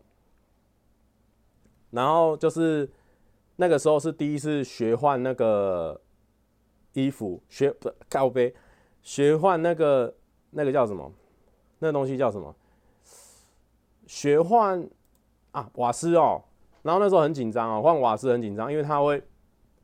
[1.90, 2.90] 然后就是
[3.56, 6.00] 那个时候是第一次学换那个
[6.94, 8.52] 衣服，学不靠背，
[9.00, 10.12] 学换那个
[10.50, 11.12] 那个叫什么？
[11.78, 12.54] 那东西叫什么？
[14.06, 14.84] 学换
[15.52, 16.42] 啊瓦斯哦。
[16.82, 19.22] 然后那时候很紧张哦，换瓦斯很紧张，因为它会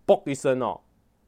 [0.05, 0.81] 嘣一声哦。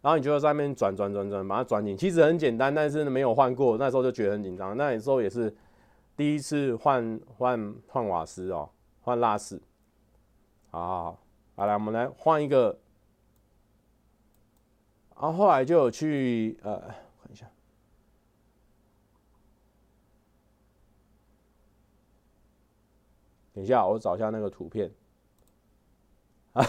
[0.03, 1.97] 然后你就在上面转转转转，把它转紧。
[1.97, 4.77] 其实很简单，但是没有换过，那时候就觉得很紧张。
[4.77, 5.55] 那时候也是
[6.17, 8.69] 第一次换换换瓦斯哦，
[9.01, 9.62] 换拉丝。
[10.71, 11.19] 好好好，
[11.55, 12.77] 好来，我们来换一个。
[15.15, 17.49] 然后后来就有去呃，看一下，
[23.55, 24.91] 等一下，我找一下那个图片。
[26.55, 26.67] 啊，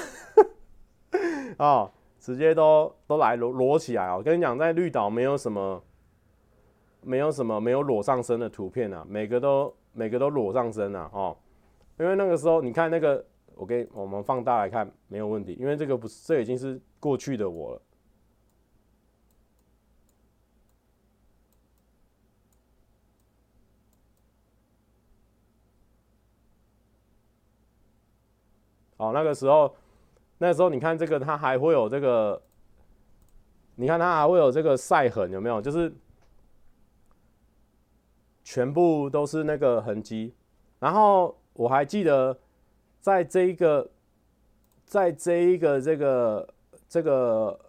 [1.57, 1.91] 哦。
[2.23, 4.15] 直接都都来裸裸起来哦！
[4.19, 5.83] 我跟你讲，在绿岛没有什么，
[7.01, 11.35] 没有什么没有裸上身的图片啊，每个都每个都裸上身啊哦，
[11.99, 17.81] 因为那个时候你看那个，我给我们放大来看没有问题，因为这个不是，这已经是过去的我了。
[28.95, 29.75] 哦，那个时候。
[30.43, 32.41] 那时候你看这个，它还会有这个，
[33.75, 35.61] 你看它还会有这个晒痕，有没有？
[35.61, 35.89] 就是
[38.43, 40.35] 全部都是那个痕迹。
[40.79, 42.37] 然后我还记得，
[42.99, 43.89] 在这一个，
[44.85, 46.53] 在这一个这个
[46.89, 47.59] 这个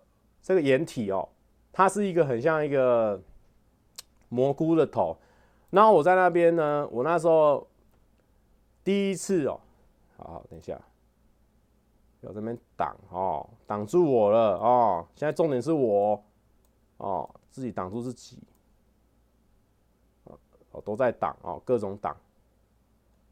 [0.42, 1.28] 这个掩体哦，
[1.72, 3.22] 它是一个很像一个
[4.28, 5.16] 蘑菇的头。
[5.70, 7.68] 然后我在那边呢，我那时候
[8.82, 9.60] 第一次哦，
[10.16, 10.76] 好好等一下。
[12.24, 15.06] 有这边挡哦，挡住我了哦。
[15.14, 16.24] 现在重点是我
[16.96, 18.42] 哦，自己挡住自己
[20.70, 22.16] 哦，都在挡哦，各种挡。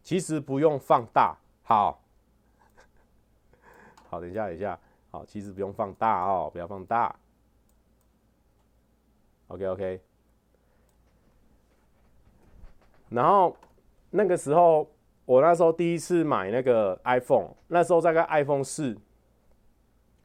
[0.03, 2.03] 其实不用放大，好，
[4.11, 4.79] 好，等一下，等一下，
[5.11, 7.17] 好，其实不用放大哦，不要放大。
[9.49, 10.03] OK，OK。
[13.09, 13.57] 然后
[14.11, 14.87] 那个时候。
[15.25, 18.97] 我那时候第一次买那个 iPhone，那时候大概 iPhone 四，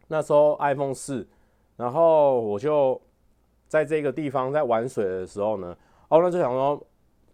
[0.08, 1.28] 那时候 iPhone 四，
[1.76, 3.00] 然后我就
[3.68, 5.78] 在这个地方在玩水的时候呢，
[6.10, 6.84] 哦，那就想说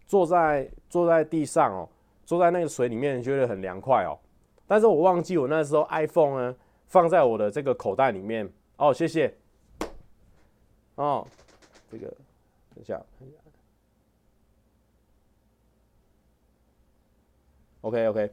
[0.06, 1.88] 坐在坐在地上哦，
[2.26, 4.18] 坐在那个水里面觉得很凉快哦，
[4.66, 9.34] 但是我忘记我那时候 iPhone 呢放在我的这个口袋里面哦，谢谢，
[10.96, 11.26] 哦，
[11.90, 12.06] 这个
[12.74, 13.00] 等一下。
[17.84, 18.30] OK OK，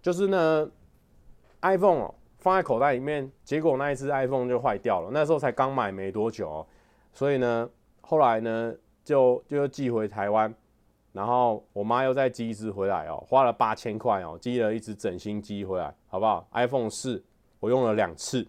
[0.00, 0.66] 就是呢
[1.60, 5.10] ，iPhone 哦放在口袋里面，结果那一只 iPhone 就坏掉了。
[5.12, 6.66] 那时候才刚买没多久哦，
[7.12, 7.68] 所以呢，
[8.00, 10.54] 后来呢就就寄回台湾，
[11.12, 17.22] 然后我妈又再寄一只回来哦，花了八千块哦，寄了一只整新机回来，好不好？iPhone 四
[17.60, 18.48] 我用了两次，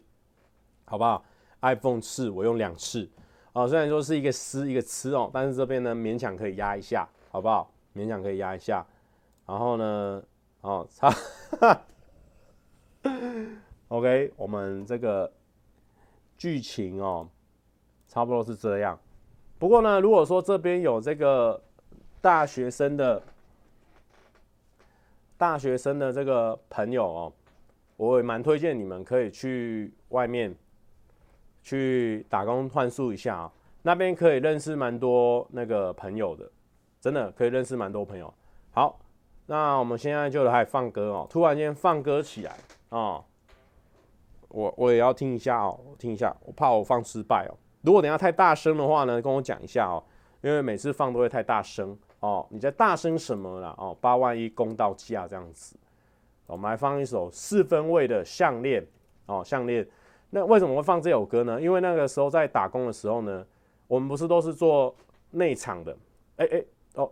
[0.85, 1.21] 好不好
[1.59, 3.09] ？iPhone 四我用两次
[3.51, 7.69] 哦，虽然说是一个撕一个吃哦，但是这边呢勉强可以压一下，好不好？
[7.93, 8.85] 勉强可以压一下。
[9.47, 10.21] 然后呢，
[10.59, 11.09] 哦，差
[13.87, 15.31] ，OK，我们这个
[16.37, 17.29] 剧情哦，
[18.09, 18.99] 差不多是这样。
[19.57, 21.63] 不过呢，如果说这边有这个
[22.19, 23.23] 大学生的
[25.37, 27.33] 大学生的这个朋友哦，
[27.95, 30.53] 我也蛮推荐你们可以去外面
[31.63, 36.51] 去打工换宿一下啊，那边可以认识蛮多那个朋友的，
[36.99, 38.33] 真的可以认识蛮多朋友。
[38.71, 38.99] 好。
[39.49, 42.57] 那我们现在就来放歌哦，突然间放歌起来
[42.89, 43.23] 哦，
[44.49, 47.55] 我我也要听一下哦，我听一下，我怕我放失败哦。
[47.81, 50.03] 如果等下太大声的话呢，跟我讲一下哦，
[50.41, 52.45] 因为每次放都会太大声哦。
[52.49, 53.73] 你在大声什么啦？
[53.77, 55.77] 哦，八万一公道价这样子。
[56.45, 58.85] 我们来放一首四分位的项链
[59.27, 59.87] 哦，项链。
[60.29, 61.61] 那为什么会放这首歌呢？
[61.61, 63.45] 因为那个时候在打工的时候呢，
[63.87, 64.93] 我们不是都是做
[65.31, 65.97] 内场的？
[66.35, 66.63] 哎哎
[66.95, 67.09] 哦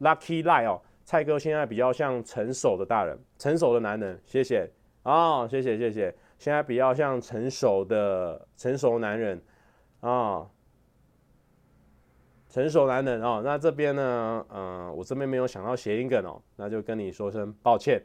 [0.00, 0.80] ，Lucky Lie 哦。
[1.04, 4.70] 蔡哥现在比较像成熟的大人，成熟的男人，谢谢
[5.02, 6.14] 啊，谢谢谢谢。
[6.38, 9.40] 现在比较像成熟的成熟男人
[10.00, 10.46] 啊，
[12.48, 13.42] 成熟男人哦。
[13.44, 18.02] 那这边呢，嗯，我这边没有想到谐音梗哦，那就跟你说声抱歉。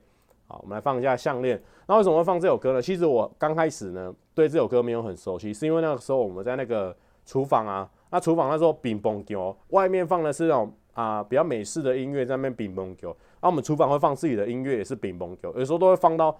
[0.47, 1.61] 好，我们来放一下项链。
[1.87, 2.81] 那为什么会放这首歌呢？
[2.81, 10.73] 其实我刚开始呢，对这首歌没有很熟悉，是因为那个时候我们在那个厨房啊，那厨房那时候乒乓球，外面放的是那种。
[10.99, 16.37] 啊，比较美式的音乐在那边乒乓球，那我们厨房会放自己的音乐，也是乒乓球，有时候都会放到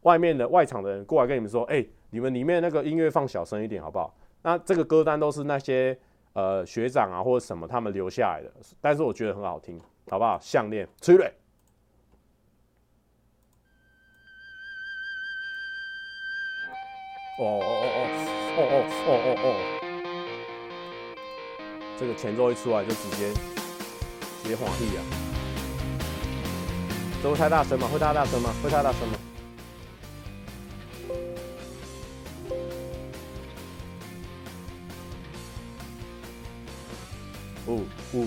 [0.00, 4.12] 外面的外场的人过来跟你们说，哎、你们里面那个音乐放小声一点好不好？
[4.42, 5.96] 那这个歌单都是那些
[6.32, 10.36] 呃学长啊或者什么他们留下来的，但是我觉得很好听，好不好？
[10.40, 11.32] 项链，催泪。
[17.38, 18.26] 哦哦哦哦。
[18.58, 18.74] 哦哦
[19.06, 19.46] 哦哦哦，
[21.96, 23.32] 这个前奏一出来就直接
[24.42, 25.04] 直接滑地啊！
[27.22, 27.86] 这会太大声吗？
[27.92, 28.54] 会太大声吗？
[28.62, 29.18] 会太大声吗？
[37.66, 38.26] 呜呜。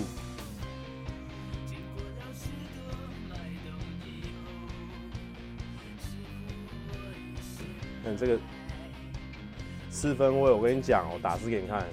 [8.04, 8.38] 看这个
[9.90, 11.84] 四分位，我跟你讲，我打字给你看，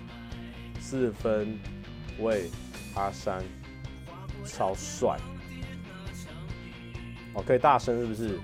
[0.79, 1.57] 四分
[2.19, 2.49] 位
[2.93, 3.43] 阿山
[4.45, 5.17] 超帅，
[7.33, 8.39] 哦，可以大声是不是？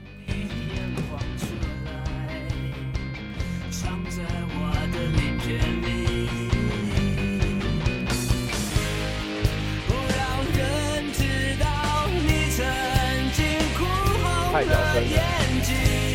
[14.50, 15.18] 太小声了，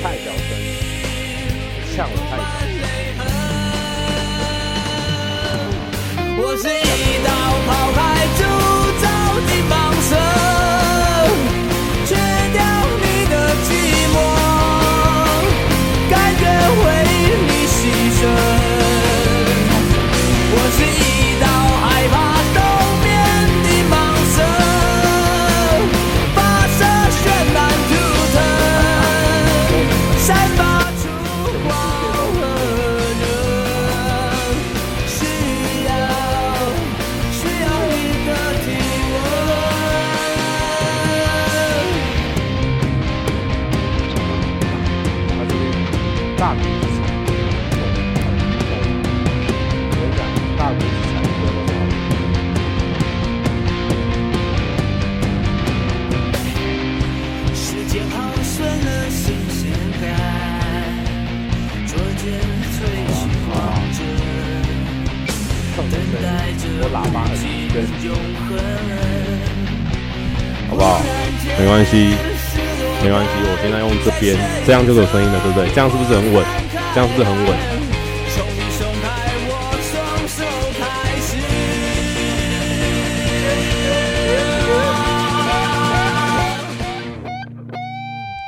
[0.02, 0.40] 太小声。
[1.94, 2.42] 呛我太多。
[6.34, 7.28] 我是一道
[74.64, 75.68] 这，样就有声音了，对不对？
[75.74, 76.44] 这样是不是很稳？
[76.94, 77.56] 这样是不是很稳？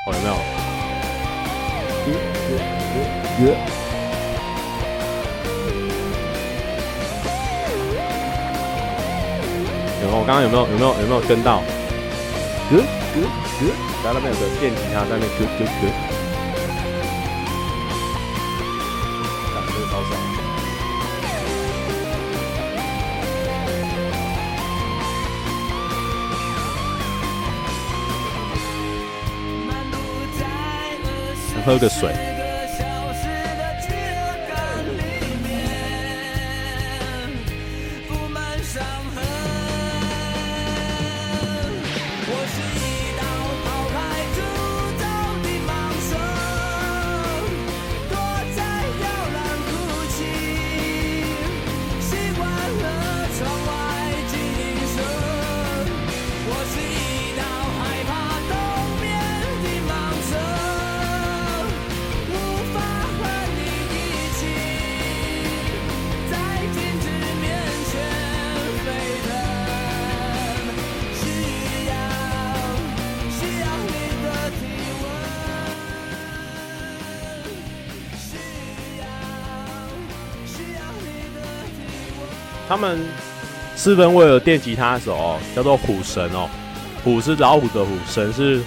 [0.04, 0.34] 好，有没有？
[10.00, 11.62] 然后我刚刚有没有有没有有没有跟到？
[12.70, 12.78] 呃
[13.16, 13.22] 呃，
[14.04, 15.88] 然后那边有个电吉他在那咯咯咯，
[19.54, 20.12] 啊，这个超爽！
[31.64, 32.33] 喝个水。
[82.84, 82.98] 们
[83.74, 86.48] 四分卫的电吉他手、哦、叫做虎神哦、
[87.02, 88.60] 虎是老虎的虎，神是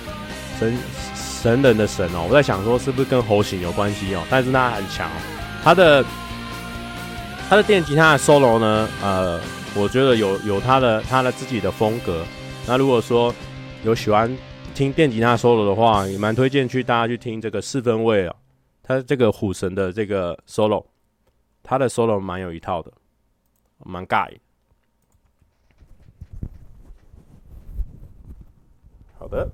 [0.59, 0.77] 神
[1.15, 5.21] 神人的神哦、我在想说是不是跟猴型有关系哦、但是他很强哦，
[5.63, 6.03] 他的
[7.47, 9.39] 他的电吉他的 solo 呢，呃，
[9.75, 12.25] 我觉得有有他的他的自己的风格。
[12.65, 13.33] 那如果说
[13.83, 14.35] 有喜欢
[14.73, 18.35] 听电吉他 solo 的话，也蛮推荐去大家去听这个四分卫哦、
[18.81, 20.83] 他这个虎神的这个 solo，
[21.63, 22.91] 他的 solo 蛮有一套的。
[23.79, 24.27] 蛮尬。
[29.17, 29.49] 好的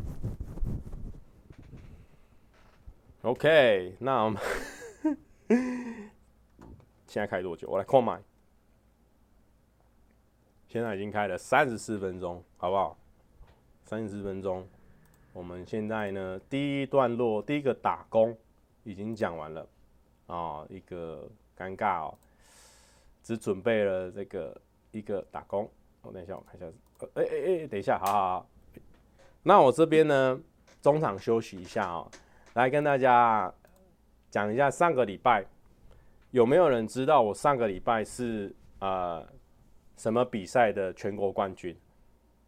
[3.21, 4.41] ，OK，那我们
[7.07, 7.69] 现在开多久？
[7.69, 8.21] 我来看麦。
[10.67, 12.97] 现在已经开了三十四分钟，好不好？
[13.85, 14.67] 三十四分钟，
[15.31, 18.35] 我们现在呢，第一段落，第一个打工
[18.83, 19.61] 已经讲完了
[20.25, 22.17] 啊、哦，一个尴尬哦。
[23.23, 24.61] 只准备了这个
[24.91, 25.67] 一个打工，
[26.01, 26.65] 我等一下我看一下，
[27.15, 28.49] 哎哎哎，等一下，好好好，
[29.41, 30.39] 那我这边呢
[30.81, 32.11] 中场休息一下哦，
[32.53, 33.51] 来跟大家
[34.29, 35.45] 讲一下上个礼拜
[36.31, 39.25] 有没有人知道我上个礼拜是呃
[39.95, 41.75] 什么比赛的全国冠军？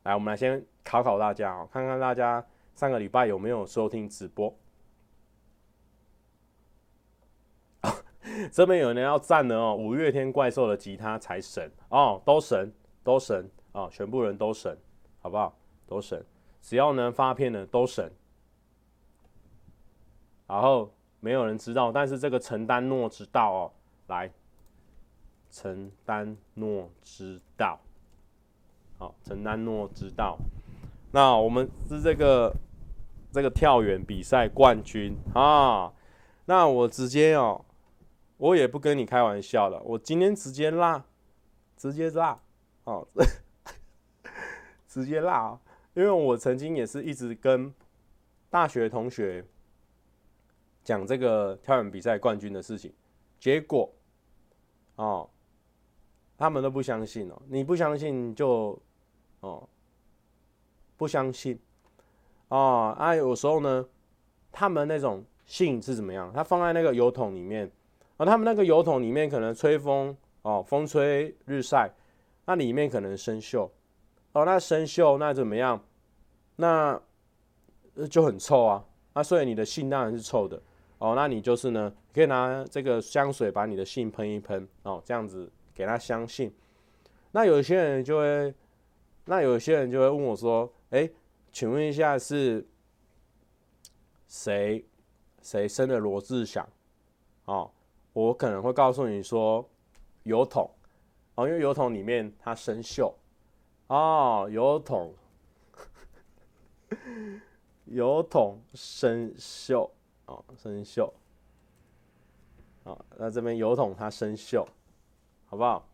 [0.04, 2.46] 来，我们来先考考大家哦，看看大家
[2.76, 4.54] 上个礼拜有没有收听直播。
[8.52, 12.72] 这边有人要赞的哦，五月天怪兽的吉他才神哦，都神
[13.04, 14.78] 都神哦，全部人都神，
[15.22, 15.58] 好不好？
[15.88, 16.26] 都神，
[16.62, 18.12] 只要能发片的都神。
[20.48, 23.72] 然后没有人知道，但是这个陈丹诺知道哦，
[24.08, 24.32] 来，
[25.50, 27.80] 陈丹诺知道，
[29.00, 30.38] 好，陈丹诺知道。
[31.12, 32.54] 那我们是这个
[33.32, 35.92] 这个跳远比赛冠军啊，
[36.46, 37.65] 那我直接哦。
[38.38, 41.06] 我也不跟你开玩笑了，我今天直接辣，
[41.78, 42.38] 直接辣，
[42.84, 43.08] 哦，
[44.88, 45.60] 直接辣哦，
[45.94, 47.74] 因为我曾经也是一直跟
[48.50, 49.46] 大学同学
[50.84, 52.94] 讲这个跳远比赛冠军的事情，
[53.40, 53.90] 结果
[54.98, 55.30] 哦，
[56.38, 58.78] 他们都不相信哦，你不相信就
[59.40, 59.66] 哦，
[60.98, 61.58] 不相信
[62.50, 63.88] 哦，啊，有时候呢，
[64.52, 66.34] 他们那种信是怎么样？
[66.34, 67.72] 他放在那个油桶里面。
[68.18, 71.92] 啊，他们那个油桶里面可能吹风哦，风吹日晒，
[72.46, 73.70] 那里面可能生锈
[74.32, 75.84] 哦，那生锈那怎么样？
[76.56, 77.02] 那
[78.10, 80.62] 就很臭啊，那所以你的信当然是臭的
[81.00, 81.14] 哦。
[81.16, 86.54] 那你就是呢，可以拿这个香水把你的信喷一喷哦，这样子给他相信。
[87.32, 88.54] 那有些人就会，
[89.26, 91.10] 那有些人就会问我说：“哎，
[91.52, 92.66] 请问一下是
[94.28, 94.86] 谁
[95.42, 96.66] 谁生的罗志祥？”
[97.44, 97.70] 哦。
[98.16, 99.70] 我可能会告诉你说，
[100.24, 100.72] 油桶
[101.36, 103.14] 哦，因为油桶里面它生锈
[103.88, 105.14] 哦，油桶，
[107.84, 109.90] 油桶生锈
[110.28, 111.12] 哦，生锈，
[112.86, 114.66] 好，那这边油桶它生锈，
[115.48, 115.86] 好不好？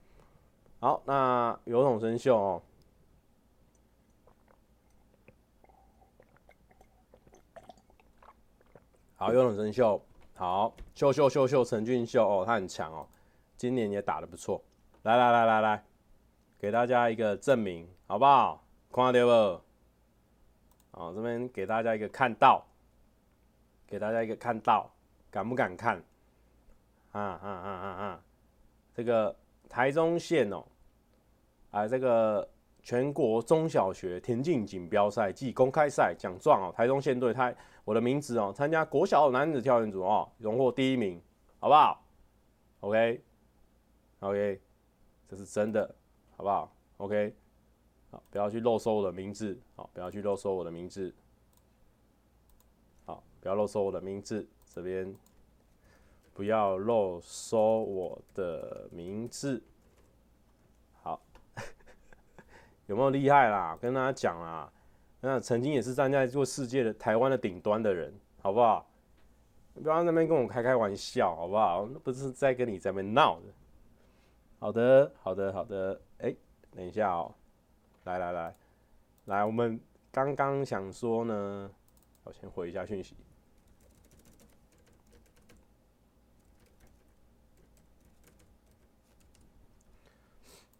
[0.79, 2.61] 好，那油桶生锈哦，
[9.15, 9.99] 好，油桶生锈。
[10.35, 13.07] 好，秀秀秀秀，陈俊秀哦，他很强哦，
[13.57, 14.59] 今年也打得不错。
[15.03, 15.83] 来来来来来，
[16.57, 18.63] 给大家一个证明，好不好？
[18.91, 19.61] 看到不？
[20.91, 22.65] 哦，这边给大家一个看到，
[23.85, 24.89] 给大家一个看到，
[25.29, 25.97] 敢不敢看？
[27.11, 28.21] 啊啊啊啊啊！
[28.95, 29.35] 这个
[29.69, 30.65] 台中县哦，
[31.69, 32.49] 啊，这个
[32.81, 37.53] 全国中小学田径锦标赛暨公开赛奖状哦，台中县队他。
[37.83, 41.21] 我的名字哦，参加国小男子跳远组哦，荣获第一名，
[41.59, 42.03] 好不好
[42.81, 44.61] ？OK，OK，
[45.27, 45.95] 这是真的，
[46.37, 47.35] 好不好？OK，
[48.11, 51.13] 好，不要去漏收我的名字，好，不要去漏收我的名字，
[53.05, 55.15] 好，不要漏收我的名字，这边
[56.33, 59.61] 不要漏收我的名字，
[61.01, 61.19] 好，
[62.85, 63.75] 有没有厉害啦？
[63.81, 64.71] 跟大家讲啦。
[65.23, 68.11] 那曾经也是站在做世界的台湾的顶端的人，
[68.41, 68.87] 好不好？
[69.75, 71.87] 不要那边跟我开开玩笑，好不好？
[71.87, 73.45] 那不是在跟你在那边闹的。
[74.59, 76.01] 好的，好的，好的。
[76.17, 76.35] 哎、
[76.71, 77.33] 等一下哦，
[78.03, 78.55] 来来来，
[79.25, 79.79] 来，我们
[80.11, 81.71] 刚刚想说呢，
[82.23, 83.15] 我先回一下讯息。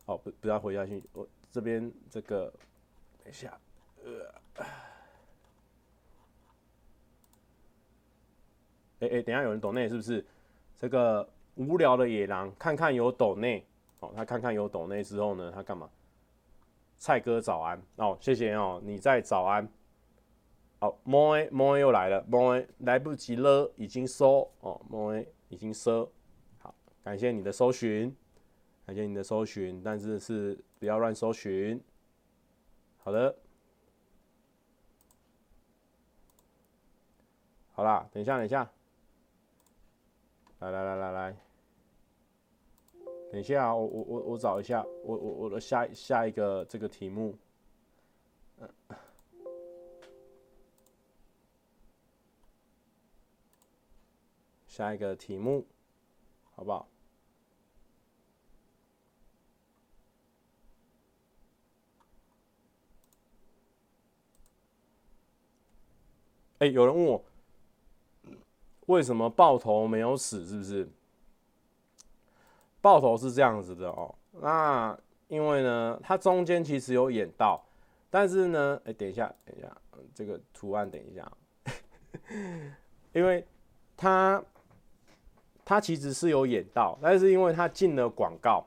[0.05, 2.51] 好，不不要回一下讯息，我这边这个，
[3.23, 3.57] 等一下。
[4.03, 4.65] 呃，
[8.99, 10.25] 哎哎，等下有人抖内是不是？
[10.75, 13.63] 这个无聊的野狼看看有抖内
[13.99, 15.89] 哦，他看看有抖内之后呢，他干嘛？
[16.97, 19.67] 蔡哥早安哦，谢谢哦，你在早安。
[20.79, 26.11] 哦，莫哎莫哎又来了，莫哎来不及了，已经收哦，莫哎已经收。
[26.57, 26.73] 好，
[27.03, 28.15] 感谢你的搜寻，
[28.87, 31.79] 感谢你的搜寻，但是是不要乱搜寻。
[32.97, 33.35] 好的。
[37.81, 38.71] 好啦，等一下，等一下，
[40.59, 41.37] 来来来来来，
[43.31, 47.35] 等一下啊，我我我我找一下，我我我的下下一个这个题目，
[54.67, 55.65] 下一个题目，
[56.53, 56.87] 好不好？
[66.59, 67.30] 哎，有人问我。
[68.91, 70.45] 为什么爆头没有死？
[70.45, 70.89] 是不是？
[72.81, 74.13] 爆头是这样子的哦。
[74.31, 74.97] 那
[75.29, 77.63] 因为呢，它中间其实有演到，
[78.09, 79.77] 但是呢，哎，等一下，等一下，
[80.13, 81.31] 这个图案等一下，
[83.13, 83.45] 因为
[83.95, 84.43] 它
[85.63, 88.65] 他其实是有演到，但是因为他进了广告，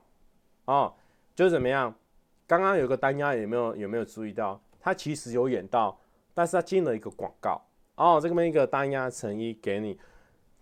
[0.64, 0.94] 哦，
[1.34, 1.94] 就怎么样？
[2.46, 4.58] 刚刚有个单压有没有有没有注意到？
[4.80, 5.98] 他其实有演到，
[6.32, 7.60] 但是他进了一个广告，
[7.96, 9.98] 哦，这边一个单压成一给你，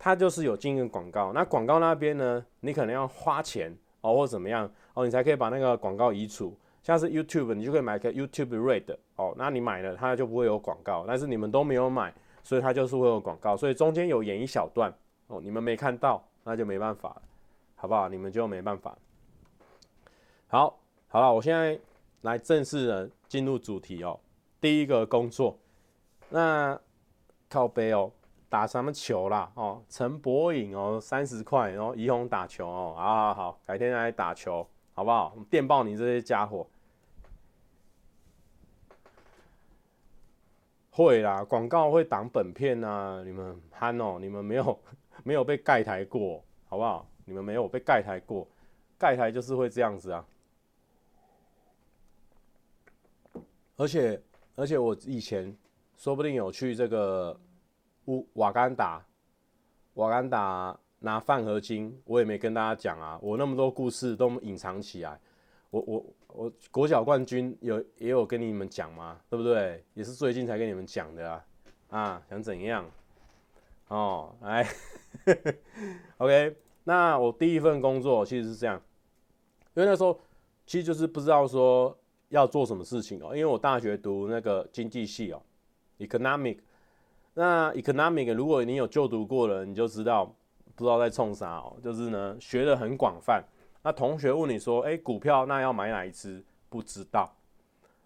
[0.03, 1.31] 它就是有经营广告。
[1.31, 6.53] 那广告那边呢，你可能要花钱哦，或怎么样哦，你才可以把那个广告移除。
[6.81, 14.93] 像是 YouTube，你就可以买个 YouTube Red 哦，那你买了它就不会有广告，但是你们都没有买，所以它就是会有广告，所以中间有演一小段
[15.27, 17.21] 哦，你们没看到，那就没办法了，
[17.77, 18.09] 好不好？
[18.09, 18.93] 你们就没办法。
[20.47, 20.77] 好，
[21.07, 21.79] 好了，我现在
[22.23, 24.19] 来正式的进入主题哦。
[24.59, 25.57] 第一个工作，
[26.27, 26.77] 那
[27.49, 28.11] 靠背哦，
[28.53, 29.51] 打什么球啦？
[29.55, 35.35] 哦，陈柏颖哦，三十块，然后怡红打球哦，好好好，改天来打球，好不好？
[35.49, 36.67] 电报你这些家伙。
[40.91, 43.23] 会啦，广告会挡本片啊！
[43.25, 44.79] 你们憨哦，你们没有
[45.25, 47.07] 没有被盖台过，好不好？
[47.25, 48.47] 你们没有被盖台过，
[48.99, 50.23] 盖台就是会这样子啊。
[53.77, 54.21] 而且
[54.53, 55.57] 而且我以前
[55.97, 57.35] 说不定有去这个
[58.05, 59.05] 乌瓦干达，
[59.95, 65.19] 瓦干达拿饭合金，我也没跟大家讲啊，我那么多故事都隐藏起来，
[65.69, 66.05] 我我。
[66.35, 69.21] 我国小冠军有也有跟你们讲吗？
[69.29, 69.85] 对不对？
[69.93, 71.45] 也是最近才跟你们讲的啊！
[71.89, 72.89] 啊，想怎样？
[73.89, 74.67] 哦，来，
[76.17, 76.57] OK。
[76.85, 78.81] 那我第一份工作其实是这样，
[79.75, 80.19] 因为那时候
[80.65, 81.95] 其实就是不知道说
[82.29, 83.25] 要做什么事情哦。
[83.25, 85.39] 因为我大学读那个经济系哦
[85.99, 86.57] ，Economic。
[87.35, 90.25] 那 Economic 如果你有就读过了，你就知道
[90.75, 93.43] 不知道在冲啥哦，就是呢学的很广泛。
[93.81, 96.43] 那同学问你说：“哎，股票那要买哪一支？
[96.69, 97.35] 不知道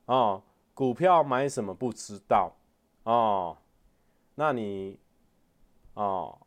[0.05, 0.41] 哦。
[0.73, 1.73] 股票买什么？
[1.73, 2.51] 不知道
[3.03, 3.57] 哦。
[4.35, 4.99] 那你
[5.93, 6.37] 哦，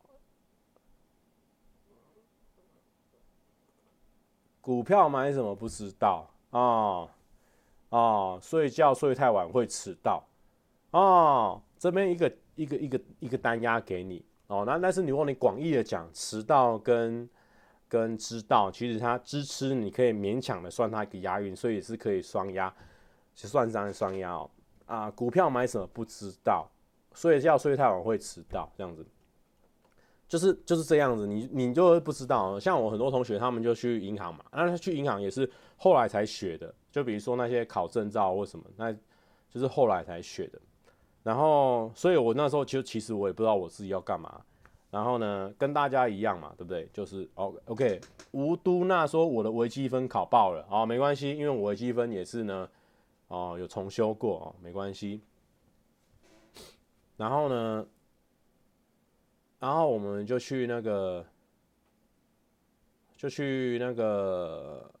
[4.59, 5.55] 股票买什么？
[5.55, 7.09] 不知道哦
[7.89, 8.39] 哦。
[8.41, 10.23] 睡觉睡太晚会迟到
[10.91, 11.61] 哦。
[11.77, 14.63] 这边一个一个一个一个单押给你哦。
[14.65, 17.29] 那但是如果你广义的讲，迟到跟
[17.87, 22.73] 跟知道，其实它支持，你可以勉强的算它一个押韵，所以也是可以双押，
[23.33, 24.49] 就算上双押哦。
[24.85, 26.69] 啊，股票买什么不知道，
[27.13, 29.05] 睡觉睡太晚会迟到，这样子，
[30.27, 32.59] 就是就是这样子，你你就不知道。
[32.59, 38.91] 像我很多同学，他们就去银行嘛，那他去银行也是后来才学的，就比如说那些考证照或什么，那
[39.49, 40.59] 就是后来才学的。
[41.23, 44.41] 然后，所以我那时候就其实我也不知道我自己要干嘛。
[44.89, 46.85] 然后呢，跟大家一样嘛，对不对？
[46.91, 48.01] 就是哦，OK。
[48.31, 52.67] 吴都娜说我的微积分考爆了，哦，没关系，因为我微积分也是呢，
[53.29, 55.21] 哦，有重修过哦，没关系。
[57.15, 57.85] 然后呢，
[59.59, 61.25] 然后我们就去那个，
[63.15, 64.91] 就去那个，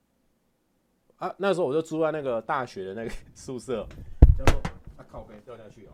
[1.17, 3.85] 啊，那时候我就住在那个大学的那个宿舍，
[4.37, 4.55] 叫做
[4.95, 5.91] 啊靠北掉下去哦。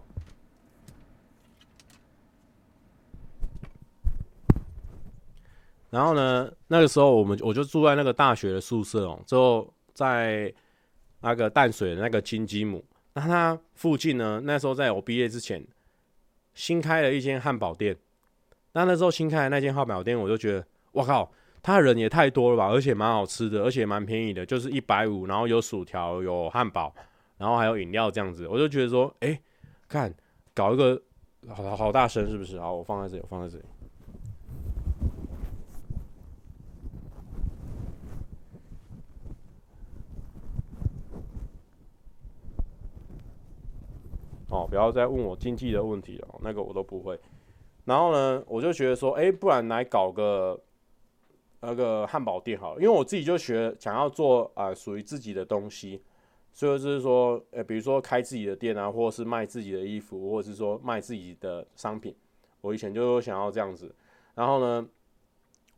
[5.90, 10.54] 然后呢，那个时候我们我就住在那个大学的宿舍哦，之后在
[11.22, 12.84] 那个淡水的那个金鸡母，
[13.14, 15.66] 那它附近呢，那时候在我毕业之前
[16.54, 17.96] 新开了一间汉堡店。
[18.74, 21.32] 那那时候新开的那间汉堡店，我就觉得，我靠，
[21.64, 26.94] 他人也太多了吧，而且蛮好吃的，而且蛮便宜的，就是一百五，然后有薯条，有汉堡，
[27.38, 29.42] 然后还有饮料这样子，我就觉得说，哎，
[29.88, 30.14] 看
[30.54, 31.02] 搞一个
[31.48, 32.60] 好好大声是不是？
[32.60, 33.64] 好，我放在这里，我放在这里。
[44.50, 47.20] 哦，不要再问我经济的问题了，那个我都不会。
[47.86, 50.60] 然后呢，我就觉得说，哎，不然来搞个
[51.62, 56.02] 那个汉堡店好了，因为我自己就学想要做啊、属于自己的东西，
[56.54, 62.16] 所以就是说，呃，比如说开自己的店啊，或者是卖自己的衣服，或者是说卖自己的商品。
[62.62, 63.94] 我以前就想要这样子。
[64.34, 64.88] 然后呢，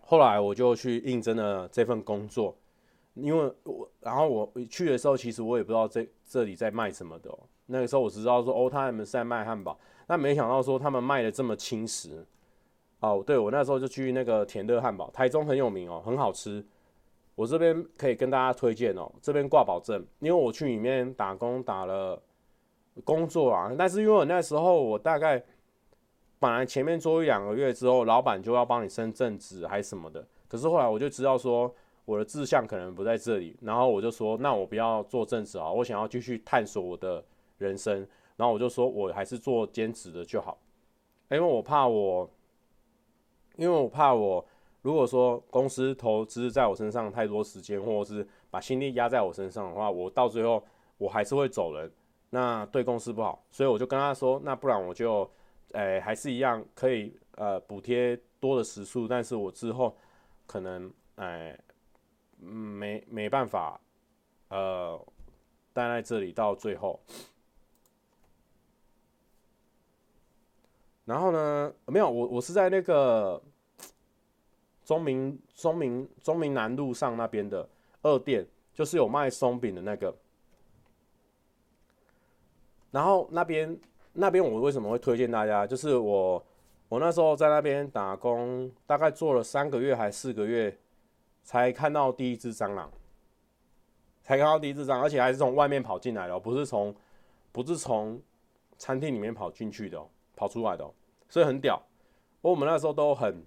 [0.02, 2.56] 后来我就去应征了这份工作，
[3.16, 7.30] 因为我然后我去的时候，其实我也不知道这这里在卖什么的。
[7.72, 12.26] 那个时候我只知道说，哦，他们是在卖汉堡，但没想到说他们卖的这么轻食。
[13.00, 16.66] 哦，对，我那时候就去那个甜乐汉堡，台中很有名哦，很好吃。
[17.36, 22.22] 我这边可以跟大家推荐哦，这边挂保证，因为我去里面打工打了
[23.06, 25.42] 工作啊，但是因为我那时候我大概
[26.40, 37.24] 本来前面做一两个月之后，老板就要帮你升正职还是什么的，可是后来我就知道说我的志向可能不在这里，然后我就说，那我不要做正职啊，我想要继续探索我的。
[37.60, 37.96] 人生，
[38.36, 40.58] 然后我就说，我还是做兼职的就好，
[41.30, 42.28] 因为我怕我，
[43.58, 44.44] 因为我怕我，
[44.82, 50.64] 如果说公司投资在我身上太多时间，或者是把心力压在我身上的话，我到最后
[50.98, 51.92] 我还是会走人，
[52.30, 53.46] 那对公司不好。
[53.52, 55.30] 所以我就跟他说，那不然我就，
[55.74, 59.96] 诶、还是一样可以呃补贴多的时数，但是我之后
[60.48, 61.60] 可能哎、
[62.38, 63.78] 没没办法，
[64.48, 64.98] 呃，
[65.74, 66.98] 待在这里到最后。
[71.10, 73.42] 然后呢，没有我我是在那个。
[74.86, 77.70] 中明中明中明南路上那边的
[78.02, 78.44] 二店，
[78.74, 80.12] 就是有卖松饼的那个。
[82.90, 83.80] 然后那边
[84.14, 85.68] 那边我为什么会推荐大家？
[85.68, 86.44] 就是我
[86.88, 90.76] 我那时候在那边打工，大概做了三个月还四个月，
[91.44, 92.92] 才看到第一只蟑螂，
[94.24, 96.96] 才看到第一只蟑螂，而且还是从外面跑进来的，不是从
[97.52, 98.20] 不是从
[98.80, 100.04] 餐厅里面跑进去的，
[100.36, 100.92] 跑出来的，
[101.30, 101.82] 所以很屌。
[102.42, 103.46] 我们那时候都很。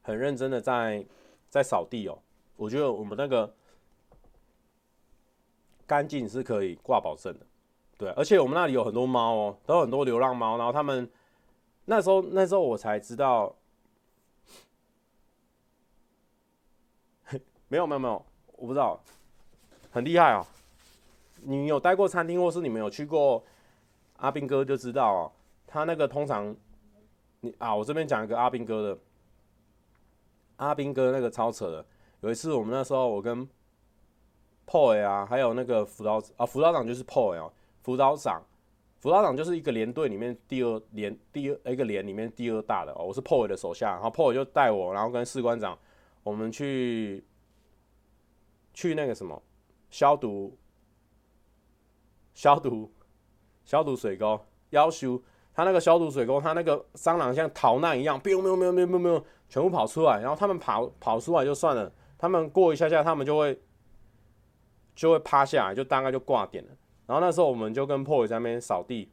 [0.00, 1.04] 很认真的在
[1.50, 2.18] 在扫地哦，
[2.56, 3.54] 我觉得我们那个
[5.86, 7.44] 干净是可以挂保证的，
[7.98, 11.06] 对，而且我们那里有很多猫哦，都有很多流浪猫，然后他们
[11.84, 13.54] 那时候那时候我才知道，
[17.68, 18.24] 没有没有没有，
[18.56, 18.98] 我不知道，
[19.90, 20.46] 很厉害哦。
[21.42, 23.44] 你有待过餐厅，或是你们有去过
[24.16, 25.32] 阿斌哥就知道哦，
[25.68, 26.56] 他那个通常
[27.40, 28.98] 你啊，我这边讲一个阿兵哥的。
[30.56, 31.86] 阿兵哥那个超扯的，
[32.18, 33.48] 有一次我们那时候我跟
[34.66, 38.42] POY 啊，还有那个辅导啊，辅导长就是 POY 哦，辅导长，
[38.98, 45.78] 辅导长就是一个连队里面第二连第二一个连里面第二大的哦，我是 POY 的手下，然后 POY 就带我，然后跟士官长
[46.24, 47.24] 我们去
[48.74, 49.40] 去那个什么
[49.90, 50.58] 消毒
[52.34, 52.92] 消毒
[53.64, 54.40] 消毒水沟，
[54.70, 55.22] 要求
[55.58, 59.24] 他那个消毒水沟，他那个蟑螂像逃难一样，喵喵喵喵喵喵。
[59.48, 63.60] 全部跑出来，然后他们跑跑出来就算了，他们过一下下，他们就会
[64.94, 66.70] 就会趴下来，就大概就挂点了。
[67.08, 69.10] 然后那时候我们就跟破伟在那边扫地，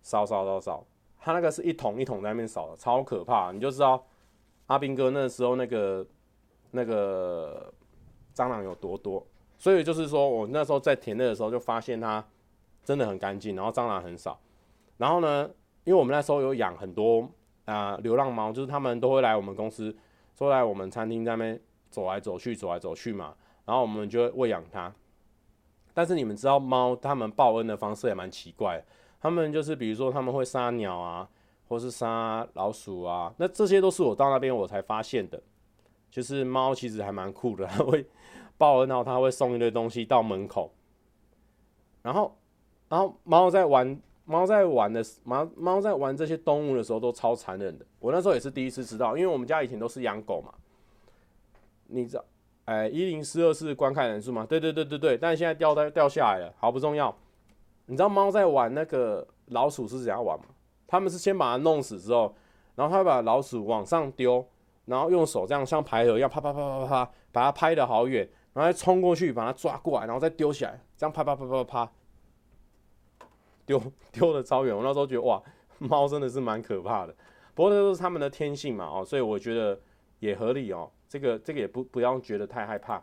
[0.00, 0.86] 扫扫扫扫，
[1.20, 3.52] 他那个是一桶一桶在那边扫的，超可怕。
[3.52, 4.02] 你就知道
[4.68, 6.06] 阿兵哥那时候那个
[6.70, 7.70] 那个
[8.34, 9.22] 蟑螂有多多。
[9.58, 12.24] 所以就是说我那时候在田内的时候就发现它
[12.82, 14.40] 真的很干净，然后蟑螂很少。
[14.96, 15.50] 然后呢，
[15.84, 17.28] 因为我们那时候有养很多。
[17.64, 19.96] 啊、流浪猫就是他们都会来我们公司，
[20.36, 21.58] 都来我们餐厅那边
[21.90, 23.32] 走来走去，走来走去嘛。
[23.64, 24.92] 然后我们就会喂养它。
[25.94, 28.84] 但是你们知道猫它们报恩的方式也蛮奇怪的，
[29.20, 31.26] 他们就是比如说他们会杀鸟啊，
[31.68, 33.32] 或是杀老鼠啊。
[33.36, 35.40] 那这些都是我到那边我才发现的。
[36.10, 38.04] 就是猫其实还蛮酷的，它会
[38.58, 40.74] 报恩，然后它会送一堆东西到门口。
[42.02, 42.36] 然后，
[42.88, 43.98] 然后猫在玩。
[44.24, 47.84] 猫在玩的猫猫在玩这些动物的时候都超残忍的。
[47.98, 50.52] 我那时候也是第一次知道，因为我们家以前都是养狗嘛。
[51.86, 52.24] 你知道，
[52.64, 54.46] 哎，一零四二是观看人数吗？
[54.48, 55.18] 对对对对对。
[55.18, 57.14] 但现在掉掉下来了，好不重要。
[57.86, 60.46] 你知道猫在玩那个老鼠是怎样玩吗？
[60.86, 62.34] 他们是先把它弄死之后，
[62.76, 64.46] 然后他会把老鼠往上丢，
[64.84, 71.92] 然后用手这样像排球一样啪啪啪啪啪啪，把它拍得好远，然后再冲过去把它抓过来，然后再丢起来，这样啪啪啪啪啪。
[73.66, 73.82] 丢
[74.12, 75.42] 丢的超远，我那时候觉得哇，
[75.78, 77.14] 猫真的是蛮可怕的。
[77.54, 79.78] 不过这都是他们的天性嘛，哦，所以我觉得
[80.20, 80.90] 也合理哦。
[81.08, 83.02] 这个这个也不不要觉得太害怕。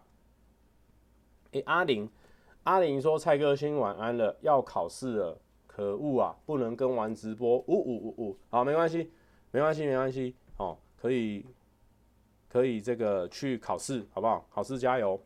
[1.52, 2.10] 诶、阿玲，
[2.64, 9.12] 阿玲说蔡哥先晚安了，要考试了，可恶啊，不能跟玩直播，呜呜呜呜，好，没关系，
[9.52, 11.46] 没关系，没关系，哦，可以
[12.48, 14.48] 可以这个去考试，好不好？
[14.50, 15.22] 考试加油。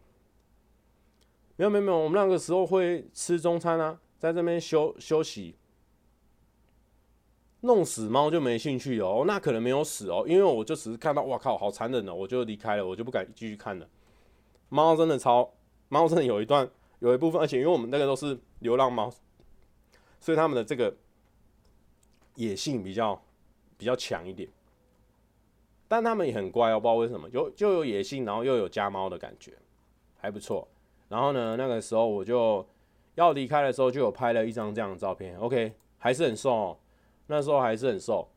[1.56, 4.00] 没有没有没有，我们那个时候会吃中餐啊。
[4.24, 5.54] 在这边休休息，
[7.60, 9.26] 弄死猫就没兴趣哦。
[9.28, 13.86] 那可能没有死哦，因为我就只是看到，哇靠，好残忍哦，我就离开了，我就不敢继续看了。
[14.70, 15.54] 猫真的超，
[15.90, 16.66] 猫真的有一段
[17.00, 19.12] 有一部分，而且因为我们那个都是流浪猫，
[20.22, 20.96] 所以他们的这个
[22.36, 23.22] 野性比较
[23.78, 24.50] 比较强一点。
[25.90, 29.52] 但他们也很乖哦，不知道为什么，有就有野性，然后又有家猫的感觉，
[30.16, 30.66] 还不错。
[31.10, 32.66] 然后呢，那个时候我就。
[33.16, 35.38] 要离开的时候，就有拍了一张这样的照片。
[35.38, 36.78] OK，还是很瘦哦，
[37.28, 38.28] 那时候还是很瘦。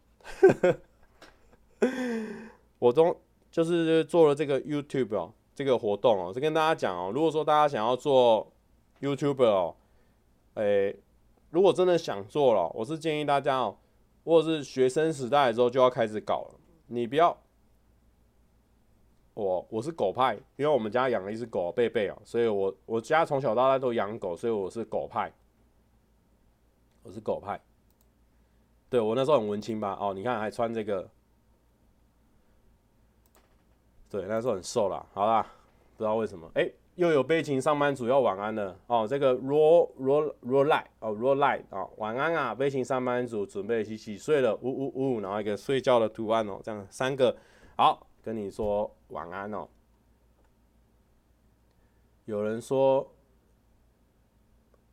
[2.79, 3.17] 我都
[3.51, 8.53] 就是做了这个 YouTube 哦，这个活动哦，就跟大家讲哦，如果说大家想要做
[9.01, 9.75] YouTube 哦，
[10.55, 10.95] 诶，
[11.51, 13.77] 如果真的想做了，我是建议大家哦，
[14.25, 17.37] 或者是学生时代的时候就要开始搞了，你不要。
[19.37, 25.31] 我我是狗派，因为我们家养了一只狗贝贝啊，所以我我家从小到大都养狗，所以我是狗派。
[27.03, 27.61] 我是狗派。
[28.89, 29.95] 对，我那时候很文青吧？
[30.01, 31.07] 哦，你看还穿这个，
[34.09, 35.47] 对，那时候很瘦啦，好啦，
[35.99, 39.07] 不知道为什么，哎、又有悲情上班族要晚安了哦。
[39.07, 47.37] 这个 roll roll roll light 哦 roll light 哦，晚安啊，悲情上班族准备洗洗睡了，呜呜呜，然后一个睡觉的图案哦，这样三个，
[47.77, 49.69] 好，跟你说晚安哦。
[52.25, 53.09] 有人说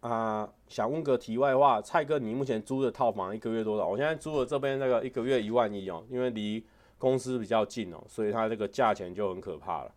[0.02, 3.88] 啊、想问个题外话，蔡哥，你目前租的套房一个月多少？
[3.88, 6.64] 我现在租的这边那个一个月一万一哦，因为离
[7.00, 9.92] 公司比较近哦，所以它这个价钱就很可怕了。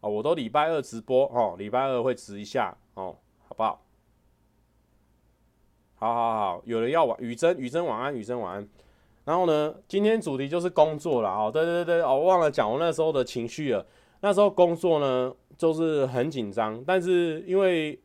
[0.00, 3.80] 哦，我都礼拜二直播哦，礼拜二会直一下哦，好不好？
[5.94, 8.68] 好好好，有人要晚雨珍，雨珍晚安，雨珍晚安。
[9.24, 13.86] 然后呢，今天主题就是工作了哦，对对对，哦，忘了讲我那时候的情绪了。
[14.20, 17.98] 那时候工作呢，就是很紧张，但是因为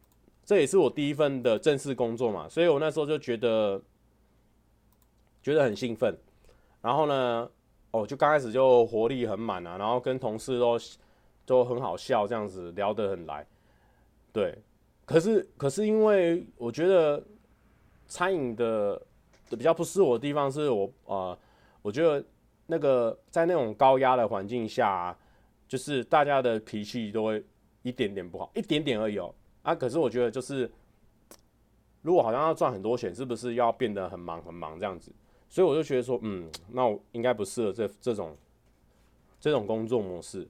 [0.46, 3.82] 这也是我第一份的正式工作嘛，所以我那时候就觉得
[5.44, 6.18] 觉得很兴奋。
[6.82, 7.50] 然后呢，
[7.92, 10.78] 哦，就刚开始就活力很满啊，然后跟同事都
[11.46, 13.46] 都很好笑，这样子聊得很来。
[14.32, 14.58] 对，
[15.06, 17.22] 可是可是因为我觉得
[18.08, 19.02] 餐饮的
[19.58, 21.38] 比较不适我的地方是我呃，
[21.82, 22.24] 我觉得
[22.68, 25.18] 那个在那种高压的环境下啊，
[25.68, 27.43] 就是大家的脾气都会
[27.84, 29.34] 一点点不好，一点点而已哦。
[29.62, 30.70] 啊，可是我觉得就是
[32.02, 35.12] 如果好像要赚很多钱，是不是要变得很忙很忙这样子？
[35.50, 38.38] 所以我就觉得说，嗯，那我应该不适合这这种
[39.39, 40.47] 这种工作模式，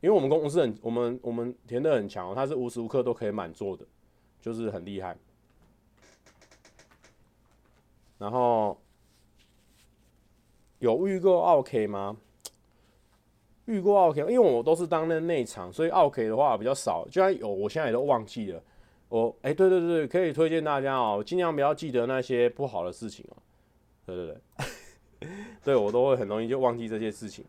[0.00, 3.84] 因为我们公司很，我们我们填的很强，他是无时无刻都可以满座的，
[4.40, 5.14] 就是很厉害。
[8.18, 8.76] 然后
[10.80, 12.16] 有遇过奥客吗？
[13.66, 17.04] 遇过奥客，因为我都是当那内场，所以奥客的话比较少。
[17.06, 18.62] 就算有，我现在也都忘记了。
[19.08, 23.36] 我哎，对对对，可以推荐大家哦，尽量不要记得那些不好的事情哦。
[24.06, 25.28] 对对对，
[25.64, 27.44] 对 我都会很容易就忘记这些事情。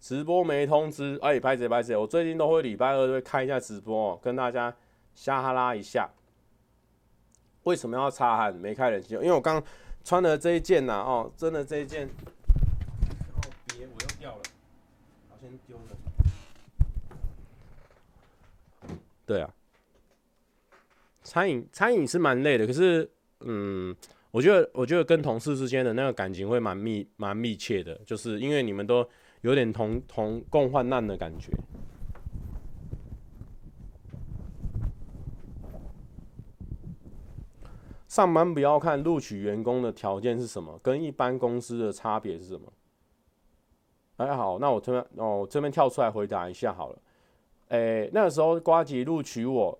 [0.00, 4.74] 直播没通知，哎，拍谁拍谁，我最近都会礼拜二都会开一下直播哦，跟大家
[5.14, 6.10] 瞎哈拉一下。
[7.66, 8.54] 为什么要擦汗？
[8.54, 9.62] 没开冷气，因为我刚
[10.02, 14.42] 穿的这一件呐，哦，真的这一件，哦别，我又掉了，
[15.28, 15.82] 好，先丢了。
[19.24, 19.50] 对啊，
[21.22, 23.10] 餐饮餐饮是蛮累的，可是
[23.40, 23.94] 嗯。
[24.32, 29.08] 我觉得，我觉得跟同事之间的那个感情会蛮密、蛮密切的，就是因为你们都
[29.40, 31.50] 有点同同共患难的感觉。
[38.16, 42.72] 上班不要看录取员工的条件是什么，跟一般公司的差别是什么？
[44.16, 46.98] 哎，好，那我这边哦，这边跳出来回答一下好了。
[47.68, 49.78] 哎，那个时候瓜吉录取我，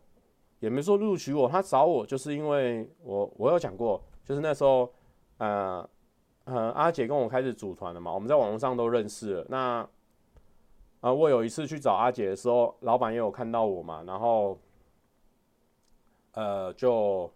[0.58, 4.02] 也没说录取我，他找我就是因为我我有讲过。
[4.22, 4.92] 就是那时候，
[5.38, 5.88] 呃，
[6.44, 9.46] 呃，阿姐跟我开始组团了嘛，我们在网络上都认识了。
[9.48, 9.88] 那，
[11.00, 14.58] 啊、我有一次去找阿姐的时候，老板也有看到我嘛，然后，
[16.32, 17.32] 呃，就，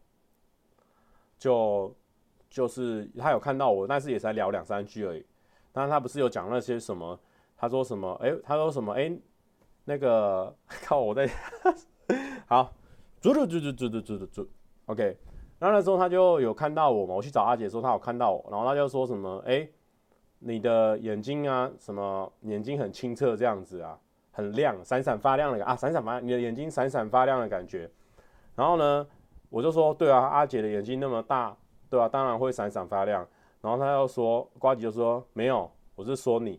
[1.41, 1.93] 就，
[2.51, 5.26] 就是他有看到我，但是也才聊两三句而已。
[5.72, 7.18] 但是他不是有讲那些什么？
[7.57, 8.12] 他说什么？
[8.22, 8.93] 哎，他说什么？
[8.93, 9.11] 哎，
[9.84, 11.26] 那个 靠我在，
[12.47, 12.72] 好，
[13.22, 14.49] 嘟嘟嘟嘟嘟嘟嘟嘟
[14.86, 15.16] ，OK。
[15.59, 19.66] 然后那时候他就有看到我嘛，我去找阿姐的时候，他有看到我，然后他就说什么，哎，
[20.41, 23.99] 你的眼睛啊，什么眼睛很清澈这样子啊，
[24.32, 27.91] 很亮，闪闪发亮的啊，闪闪发，你的眼睛闪闪发亮的感觉。
[28.57, 29.07] 然后呢，
[29.51, 31.55] 我就说，对啊，阿姐的眼睛那么大，
[31.91, 33.27] 对啊，当然会闪闪发亮。
[33.61, 36.59] 然后他又说，瓜吉就说，没有，我是说你，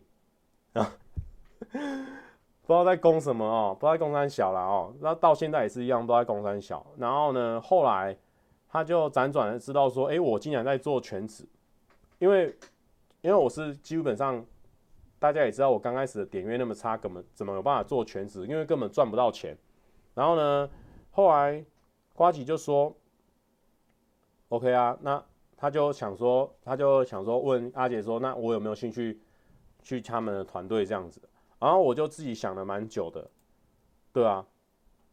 [0.74, 0.94] 啊，
[1.68, 6.86] 不知道在攻什么哦，不知道在攻三小了哦，那到现在也是一样，都在攻三小。
[6.96, 8.16] 然后呢，后来。
[8.74, 11.46] 他就辗转知道说，哎、我竟然在做全职，
[12.18, 12.46] 因为，
[13.20, 14.42] 因为我是基本上，
[15.18, 18.46] 大家也知道我刚开始的点阅那么差，根本怎么有办法做全职？
[18.46, 19.54] 因为根本赚不到钱。
[20.14, 20.66] 然后呢，
[21.10, 21.62] 后来
[22.14, 22.96] 瓜吉就说
[24.48, 25.24] ，OK 啊，那
[25.56, 29.20] 他就想说，他就想说问阿姐说，那我有没有兴趣
[29.82, 31.20] 去他们的团队这样子？
[31.58, 33.30] 然后我就自己想了蛮久的，
[34.12, 34.46] 对啊，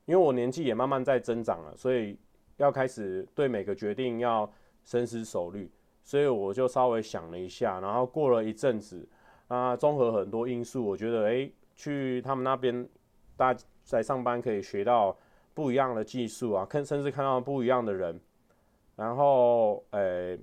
[0.06, 2.18] 因为我年纪也慢慢在增长了，所以。
[2.60, 4.52] 要开始对每个决定要
[4.84, 5.72] 深思熟虑，
[6.04, 9.08] 所以我就稍微想了一下，然后过了一阵子，
[9.48, 12.86] 啊，综合很多因素，我觉得，诶，去他们那边，
[13.38, 15.18] 大在上班可以学到
[15.54, 18.20] 不一样的技术啊，看甚至看到不一样的人，
[18.96, 20.40] 然后，诶，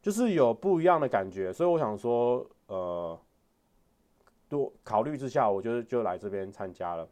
[0.00, 3.20] 就是有不一样的感觉，所以我想说，呃，
[4.48, 7.08] 多考虑之下，我就就来这边参加了，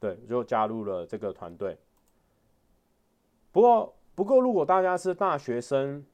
[0.00, 1.78] 对，就加入了这个团队。
[3.52, 6.04] 不过，不过，如果大家是大学生，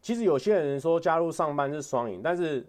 [0.00, 2.66] 其实有些人说加入上班是双赢，但是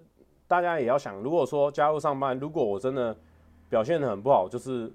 [0.47, 3.17] 大家也要想，如果说加入上班，如果我真的
[3.71, 4.91] 表现得很不好，就是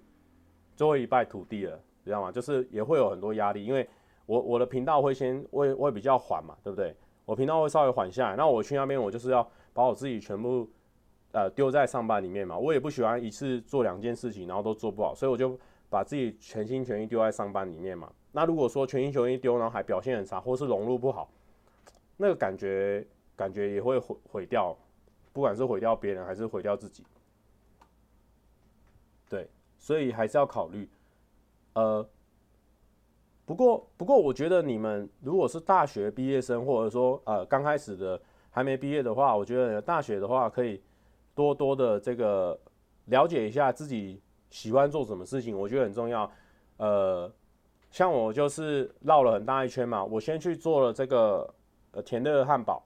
[0.76, 2.30] 最后一败涂地了，知道吗？
[2.30, 3.88] 就是也会有很多压力，因为
[4.26, 6.94] 我我的频道会先会会比较缓嘛，对不对？
[7.24, 10.68] 我频道会稍微缓下来，那我去那边我就是要把我自己全部
[11.32, 15.58] 呃丢在上班里面嘛，我也不喜欢一次做两件事情然后都做不好，所以我就
[15.88, 18.12] 把自己全心全意丢在上班里面嘛。
[18.32, 21.30] 那如果说全心全意丢，然后还表现很差，或是融入不好。
[22.18, 24.76] 那个感觉，感觉也会毁毁掉，
[25.32, 27.02] 不管是毁掉别人还是毁掉自己。
[29.86, 30.88] 所以还是要考虑。
[31.74, 32.04] 呃，
[33.44, 38.20] 不过不过，我觉得你们如果是大学毕业生，或者说呃刚开始的
[38.50, 40.82] 还没毕业的话，我觉得大学的话可以
[41.36, 42.58] 多多的这个
[43.04, 44.20] 了解一下自己
[44.50, 46.28] 喜欢做什么事情，我觉得很重要。
[46.78, 47.30] 呃，
[47.92, 51.54] 像我就是绕了很大一圈嘛，我先去做了这个
[51.92, 52.02] 呃。
[52.02, 52.82] 甜乐汉堡，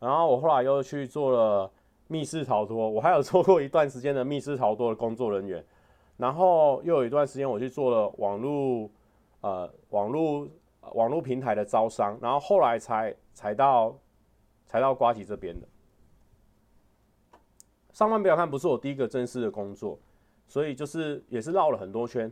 [0.00, 1.70] 然后我后来又去做了
[2.08, 5.64] 密室逃脱，我还有做过一段时间的密室逃脱的工作人员，
[6.16, 8.90] 然后又有一段时间我去做了网络
[9.40, 10.48] 呃网络
[10.92, 13.96] 网络平台的招商，然后后来才才到
[14.66, 15.66] 才到瓜吉这边的。
[17.92, 19.98] 上班不要看不是我第一个正式的工作，
[20.46, 22.30] 所以就是也是绕了很多圈，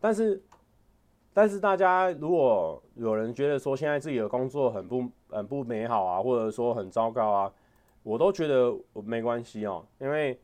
[0.00, 0.42] 但是。
[1.34, 7.52] 但是大家如果有人觉得说现在自己的工作很不很不美好啊，或者说很糟糕啊，
[8.02, 8.70] 我都觉得
[9.02, 10.38] 没关系哦，因为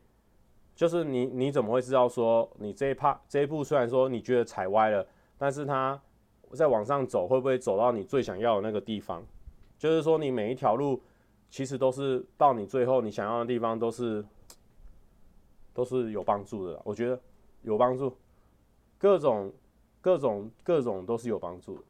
[0.79, 5.05] 就是你你怎么会知道说你这一趴这一步虽然说你觉得踩歪了，
[5.37, 6.01] 但是它
[6.53, 9.21] 在往上走会不会走到你最想要的那个地方？
[9.77, 11.03] 就是说你每一条路
[11.49, 14.23] 其实都是到你最后你想要的地方都是
[15.73, 17.19] 都是有帮助的，我觉得
[17.63, 18.15] 有帮助，
[18.97, 19.53] 各种。
[20.01, 21.83] 各种各种都是有帮助的，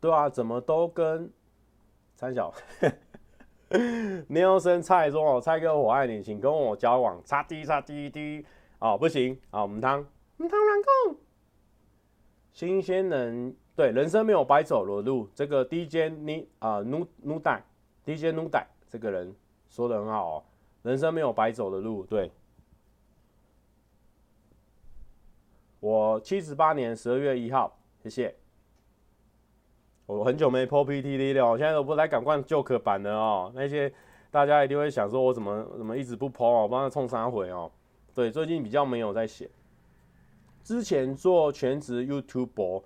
[0.00, 1.28] 对啊，怎么都跟
[2.20, 2.52] 三小
[4.28, 8.44] ，Nelson 蔡说哦，蔡哥我爱你，请跟我交往，擦滴擦滴滴，
[8.78, 9.40] 哦不行。
[9.50, 10.06] 啊，我们汤
[10.36, 11.16] 我们汤软控，
[12.52, 17.64] 新鲜人对人生没有白走的路，这个 DJ 你啊努努代
[18.04, 19.34] DJ 努代这个人
[19.70, 20.44] 说的很好哦。
[20.82, 22.30] 人生没有白走的路，对。
[25.80, 28.36] 我七十八年十二月一号，谢谢。
[30.10, 33.52] 我很久没 po PTT 了，我现在都不来赶惯旧课版的哦。
[33.54, 33.92] 那些
[34.30, 37.70] 大家一定会想说，我怎么怎么一直不 po 哦，帮他冲三回哦。
[38.12, 39.48] 对，最近比较没有在写。
[40.64, 42.82] 之前做全职 YouTube，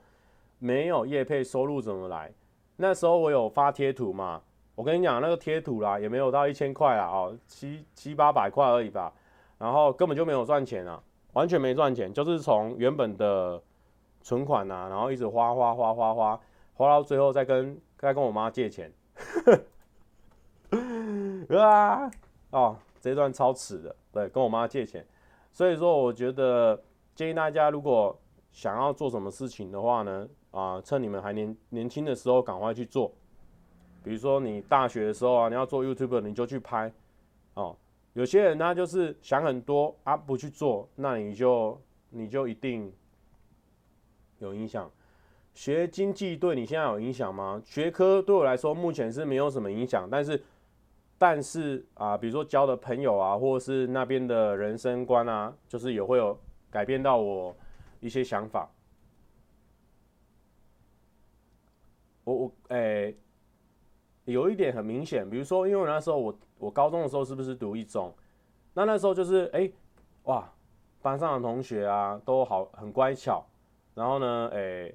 [0.59, 2.31] 没有业配收入怎么来？
[2.77, 4.43] 那时候我有发贴图嘛。
[4.75, 9.13] 我跟你讲，那个贴图啦，也没有到一千块啦，哦，七七八百块而已吧，
[9.57, 11.01] 然后根本就没有赚钱啊，
[11.33, 13.63] 完全没赚钱，就是从原本的
[14.21, 16.41] 存款啊，然后一直花花花花花，
[16.75, 18.93] 花到最后再跟再跟我妈借钱，
[21.59, 22.11] 啊，
[22.51, 25.07] 哦，这一段超耻的，对，跟我妈借钱，
[25.53, 26.83] 所以说我觉得
[27.15, 28.19] 建议大家如果
[28.53, 33.13] 想要做什么事情的话呢，啊，趁你们还年年轻的时候赶快去做。
[34.03, 36.93] 比如说你大学的时候啊，你要做 YouTube，你就去拍
[37.55, 37.75] 哦。
[38.13, 42.93] 有些人他就是想很多啊，不去做，那你就你就一定
[44.39, 44.91] 有影响。
[45.55, 47.63] 学经济对你现在有影响吗？
[47.65, 50.43] 学科对我来说目前是没有什么影响，但是
[51.17, 56.39] 但是啊，比如说交的朋友啊，或者是那边的人生观啊，就是也会有
[56.71, 57.57] 改变到我
[58.01, 58.71] 一些想法。
[62.25, 63.17] 我我诶。
[64.27, 68.11] 有一点很明显，比如说，因为那时候我我高中的时候是不是读一中？
[68.73, 69.71] 那那时候就是哎、
[70.23, 70.51] 哇，
[71.03, 73.45] 班上的同学啊都好很乖巧，
[73.95, 74.91] 然后呢，哎、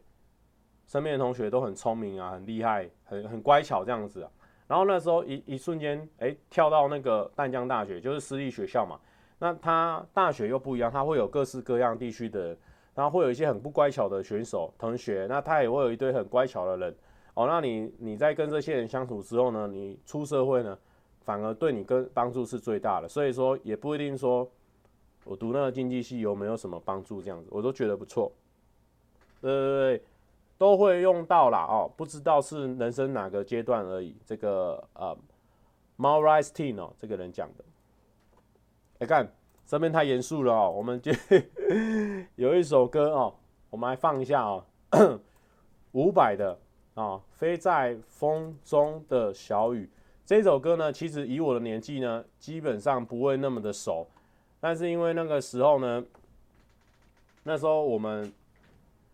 [0.89, 4.31] 身边的同学都很聪明啊，很厉害，很很乖巧这样子啊。
[4.67, 8.99] 然后那时候一一瞬间，哎、跳到那个淡江大学，就是私立学校嘛。
[9.37, 12.57] 那他大学又不一样，他会有各式各样地区的，
[12.95, 16.95] 然后会有一些很不乖巧的选手同学，那他也会有一堆很乖巧的人。
[17.35, 20.75] 哦，那你你在跟这些人相处之后呢，你出社会呢，
[21.21, 23.07] 反而对你跟帮助是最大的。
[23.07, 24.49] 所以说也不一定说，
[25.23, 28.31] 我读那个经济系有没有什么帮助这样子，我都觉得不错。
[29.39, 30.03] 对对对，
[30.60, 34.16] 都会用到啦哦，不知道是人生哪个阶段而已。
[34.24, 35.18] 这个呃
[35.97, 37.64] ，Maurice T 哦，这个人讲的。
[38.99, 39.28] 来看
[39.66, 41.12] 这边太严肃了哦，我们就
[42.36, 43.34] 有一首歌哦，
[43.72, 44.64] 我们来放一下哦，
[45.93, 46.60] 五百的。
[46.95, 49.89] 啊，飞在风中的小雨，
[50.26, 54.05] 这首歌呢，其实以我的年纪呢，基本上不会那么的熟。
[54.60, 56.03] 但是因为那个时候呢，
[57.43, 58.30] 那时候我们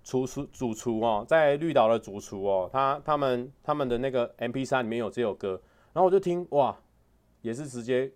[0.05, 5.59] 厨厨主厨哦，在绿岛的主厨哦，他他们他们的那个 MP3 里面有这首歌，
[5.93, 6.77] 然后我就听哇，
[7.41, 8.11] 也是直接，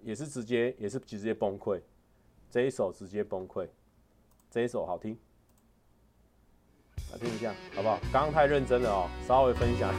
[0.00, 1.80] 也是直接，也是直接崩溃，
[2.48, 3.66] 这一首直接崩溃，
[4.48, 5.18] 这一首好听，
[7.12, 7.98] 来听一下好不好？
[8.12, 9.92] 刚刚太认真了哦，稍微分享，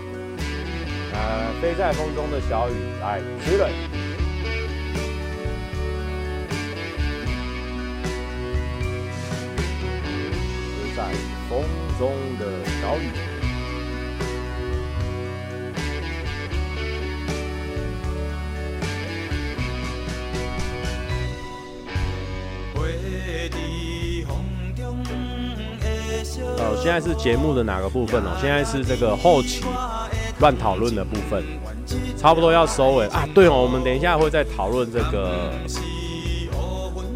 [1.13, 3.57] 呃，飞在风中的小雨，来，吹
[11.11, 11.17] 了。
[11.49, 11.63] 风
[11.99, 12.45] 中的
[12.81, 13.11] 小雨。
[26.57, 28.35] 呃，现在是节目的哪个部分哦？
[28.41, 29.63] 现在是这个后期
[30.39, 31.43] 乱讨论的部分，
[32.17, 33.27] 差不多要收尾啊。
[33.33, 35.51] 对哦，我们等一下会再讨论这个。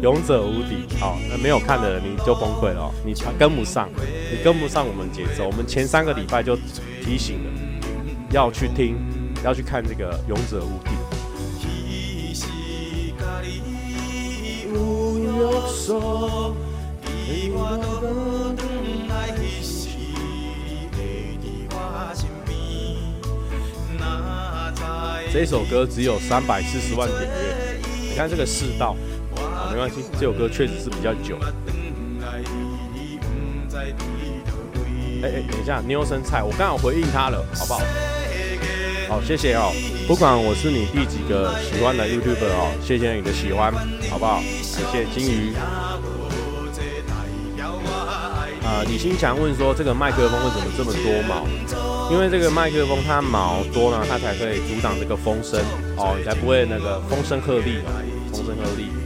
[0.02, 3.86] 勇者无敌，好，那没有看的人你就崩溃了，你跟不上，
[4.32, 5.46] 你跟不上我们节奏。
[5.46, 6.56] 我们前三个礼拜就
[7.04, 7.50] 提醒了，
[8.30, 8.96] 要去听，
[9.44, 10.90] 要去看这个勇者无敌。
[25.30, 27.78] 这首歌只有三百四十万点阅，
[28.08, 28.96] 你看这个世道。
[29.70, 31.38] 没关系，这首歌确实是比较久。
[35.22, 37.80] 哎哎，等一下，妞生菜，我刚好回应他了，好不好？
[39.08, 39.70] 好，谢谢哦。
[40.08, 43.72] 不管我是你第几个喜欢的 YouTuber 哦，谢谢你的喜欢，
[44.10, 44.40] 好不好？
[44.40, 45.54] 感谢金鱼。
[48.64, 51.46] 啊、李新强问说，这个麦克风为什么这么多毛？
[52.10, 55.60] 因为这个麦克风它毛多呢，它才可以阻挡这个风声
[55.96, 57.82] 哦，你才不会那个风声鹤唳，
[58.32, 58.99] 风声鹤唳。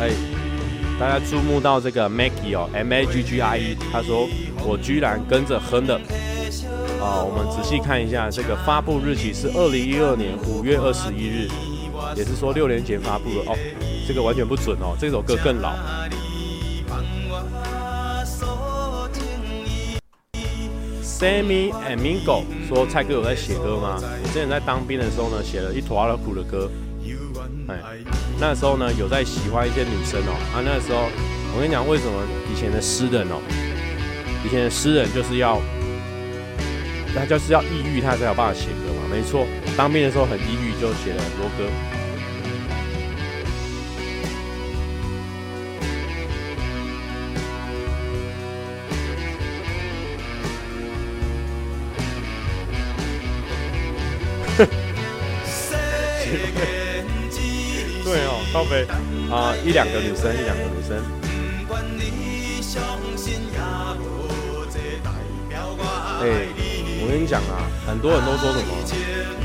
[0.00, 0.10] 哎，
[0.98, 4.28] 大家注目到这个 Maggie 哦，M A G G I E，他说
[4.64, 5.94] 我居然跟着哼的
[7.00, 7.22] 啊！
[7.22, 11.48] 我们仔细看一下，这个发布日期是二零一二年五月二十一日，
[12.16, 13.56] 也是说六年前发布的哦。
[14.08, 15.74] 这个完全不准哦，这首歌更老。
[21.18, 23.96] Sammy and Mingo 说蔡哥有在写歌吗？
[23.98, 26.70] 我之前在当兵的时候呢，写了一坨阿苦的歌。
[27.68, 27.80] 哎，
[28.38, 30.36] 那时候呢，有在喜欢一些女生哦。
[30.52, 31.08] 啊，那时候
[31.54, 32.12] 我跟你讲，为什么
[32.52, 33.40] 以前的诗人哦，
[34.44, 35.58] 以前的诗人就是要，
[37.14, 39.08] 他就是要抑郁，他才有办法写歌嘛。
[39.10, 41.64] 没错，当兵的时候很抑郁，就写了很多歌。
[58.68, 58.84] 对，
[59.30, 60.96] 啊，一两个女生，一两个女生。
[66.18, 66.48] 哎，
[67.00, 68.68] 我跟你讲啊，很多人都说什么，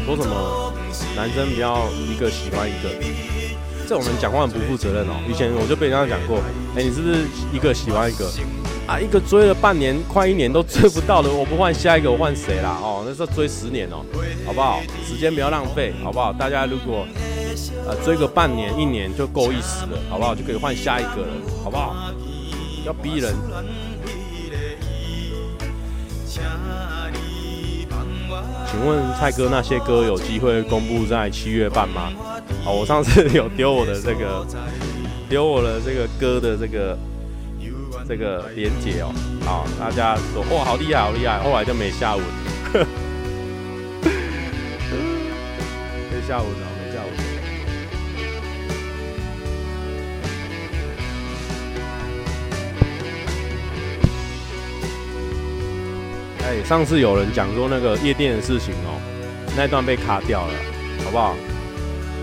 [0.05, 0.73] 说什么
[1.15, 2.89] 男生不要一个喜欢一个，
[3.87, 5.21] 这种人讲话很不负责任哦。
[5.29, 6.39] 以前我就被人家讲过，
[6.75, 8.25] 哎，你是不是一个喜欢一个？
[8.87, 12.79] 啊，一个追了半年，快一年都追不到的，我不换下一个，我换谁啦？
[12.81, 14.03] 哦，那时候追十年哦，
[14.45, 14.81] 好不好？
[15.05, 16.33] 时间不要浪费，好不好？
[16.33, 17.05] 大家如果。
[17.87, 20.33] 呃，追个半年、一年就够意思了，好不好？
[20.35, 21.27] 就可以换下一个了，
[21.63, 22.11] 好不好？
[22.85, 23.33] 要逼人。
[28.69, 32.11] 请问蔡哥，那些歌有机会公布在七月半吗？
[32.63, 34.45] 好，我上次有丢我的这个，
[35.29, 36.97] 丢我的这个歌的这个
[38.07, 39.11] 这个连结哦，
[39.45, 42.23] 好，大家说哇，好厉害，好厉害，后来就没下文，
[46.09, 46.80] 没下文了。
[56.63, 58.99] 上次有人讲说那个夜店的事情哦，
[59.55, 60.53] 那段被卡掉了，
[61.05, 61.35] 好不好？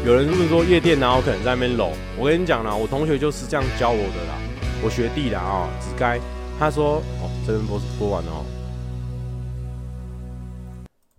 [0.07, 1.91] 有人是不是说夜店然后可能在那边搂？
[2.19, 4.39] 我跟你讲啦，我同学就是这样教我的啦，
[4.83, 6.21] 我学弟啦啊，子该
[6.59, 8.45] 他说哦，这边播播完了哦，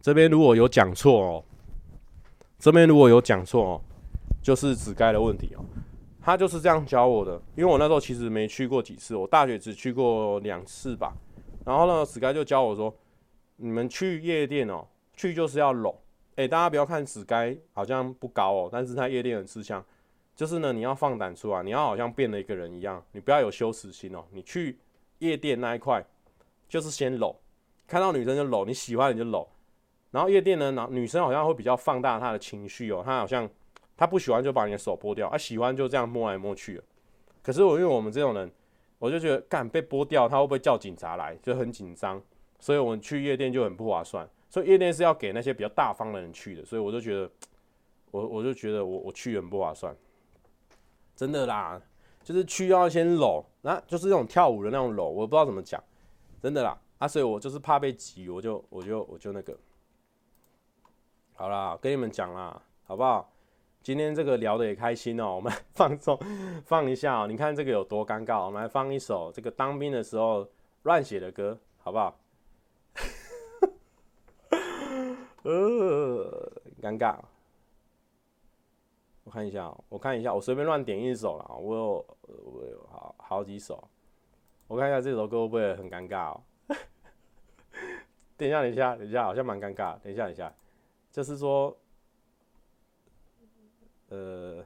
[0.02, 1.44] 这边如果有讲错哦，
[2.58, 3.82] 这边如果有讲错哦，
[4.42, 5.66] 就是子该的问题哦，
[6.22, 11.14] 他就是这样教我的，因为我那时候其实没去过几次，我大学只去过两次吧。
[11.66, 12.94] 然后呢，子该就教我说
[13.58, 16.00] ：“你们去夜店哦，去就是要搂。
[16.36, 19.84] 哎，大家不要看子该好像不高哦，但是他夜店很吃香。
[20.36, 24.24] 就是呢，你要放胆出来，你要好像变了一个人一样，你不要有羞耻心哦。
[24.32, 24.80] 你去
[25.18, 26.02] 夜店那一块，
[26.70, 27.36] 就是先搂，
[27.86, 29.46] 看到女生就搂，你喜欢你就搂。
[30.12, 33.48] 然后夜店呢，女生好像会比较放大她的情绪哦，她好像
[33.98, 36.82] 她不喜欢就把你的手剥掉，啊，喜欢就这样摸来摸去。
[37.44, 38.50] 可是我因为我们这种人，
[39.00, 42.22] 我就觉得干被剥掉，他会不会叫警察来，就很紧张，
[42.60, 44.30] 所以我们去夜店就很不划算。
[44.50, 47.32] 所以夜店是要给那些比较大方的人去的，所以我就觉得，
[48.12, 49.96] 我我就觉得我我去很不划算，
[51.16, 51.82] 真的啦，
[52.24, 55.82] 就是去要先搂，那就是那种跳舞的那种搂，我不知道怎么讲，
[56.42, 59.56] 真的啦，啊，所以我就是怕被挤，我就我就我就那个，
[61.34, 63.32] 好啦，跟你们讲啦，好不好？
[63.82, 66.18] 今天这个聊得也开心哦， 我们放松
[66.66, 70.48] 放一下哦，你看这个有多尴尬，我们来放一首这个当兵的时候
[70.84, 72.20] 乱写的歌，好不好？
[75.44, 76.52] 呃，
[76.82, 77.18] 尴尬。
[79.24, 81.56] 我看一下，我看一下，我随便乱点一首了。
[81.58, 83.88] 我有，我有好好几首。
[84.68, 86.42] 我看一下这首歌会不会很尴尬哦？
[88.36, 89.98] 等一下，等一下，等一下，好像蛮尴尬。
[90.00, 90.54] 等一下，等一下，
[91.12, 91.76] 就是说，
[94.10, 94.66] 呃，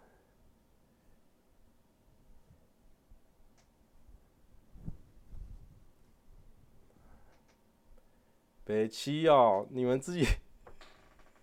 [8.64, 10.26] 北七哦，你们自己。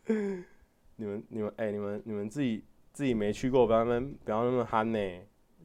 [0.96, 4.98] 你们、你们、哎、你们、你们自己自己没去过，不要那么不要那么憨呢。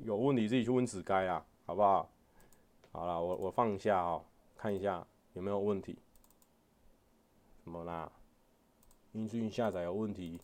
[0.04, 2.12] 有问题自己去问子该啊，好不好？
[2.92, 4.26] 好了，我我放一下哦，
[4.58, 5.98] 看一下有没有问题。
[7.64, 8.12] 怎么啦？
[9.14, 10.40] 音讯下载有问题？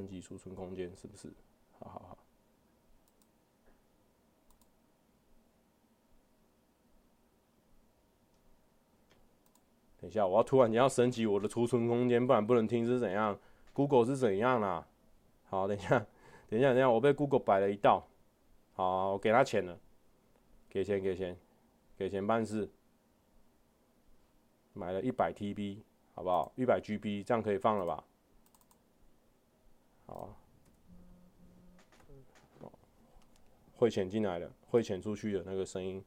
[0.00, 1.30] 升级储存空间是不是？
[1.78, 2.18] 好好好。
[10.00, 13.38] 等一下，我要突然间要升级我的储存空间，不然不能听是怎样
[13.74, 14.86] ？Google 是怎样啦？
[15.50, 15.98] 好，等一下，
[16.48, 18.08] 等一下，等一下，我被 Google 摆了一道。
[18.72, 19.78] 好，我给他钱了，
[20.70, 21.36] 给钱，给钱，
[21.98, 22.70] 给钱办事。
[24.72, 25.82] 买了一百 TB，
[26.14, 26.50] 好不好？
[26.56, 28.02] 一百 GB，这样可以放了吧？
[30.10, 30.36] 好，
[33.76, 36.04] 汇钱进来了，汇钱出去的那个声音。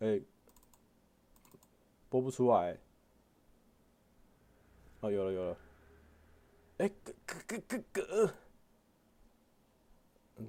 [0.00, 0.20] 哎、
[2.08, 2.76] 播不出来。
[4.98, 5.56] 哦，有了有了。
[6.78, 7.14] 哎、欸，咯
[7.46, 8.34] 咯咯咯咯。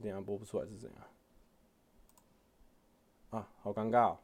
[0.02, 1.08] 等下播不出来是怎样？
[3.30, 4.20] 啊，好尴尬、喔。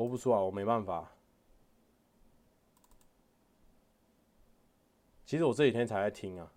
[0.00, 1.12] 播不出来，我没办法。
[5.26, 6.50] 其实我这几天才在听啊。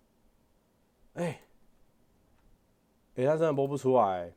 [1.12, 4.34] 哎、欸，哎、他真的播不出来、欸。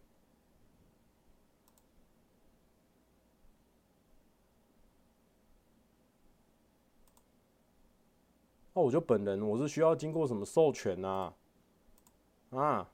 [8.74, 11.34] 哦，我就本人，我是需要经过什么授权呐？
[12.49, 12.91] 啊，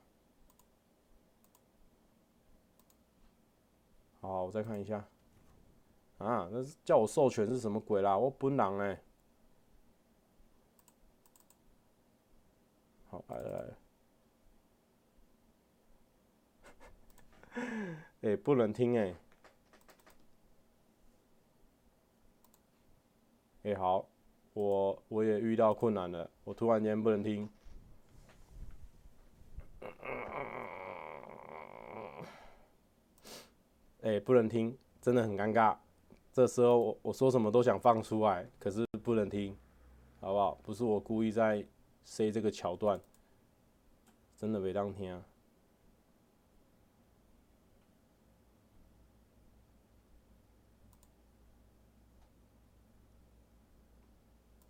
[4.20, 5.04] 好，我再看一下。
[6.18, 8.16] 啊，那是叫我授权是什么鬼啦？
[8.16, 9.00] 我本人哎。
[13.10, 13.76] 好，来了
[17.52, 18.30] 来。
[18.30, 19.14] 哎、 不能听哎。
[23.64, 24.08] 哎、好。
[24.54, 27.50] 我我也遇到困难了，我突然间不能听，
[34.02, 35.76] 哎、不能听，真的很尴尬。
[36.34, 39.56] 这时候我我说什么都想放出来，可是不能听，
[40.20, 40.58] 好不好？
[40.64, 41.64] 不是我故意在
[42.02, 43.00] 塞这个桥段，
[44.36, 45.24] 真的没当听啊。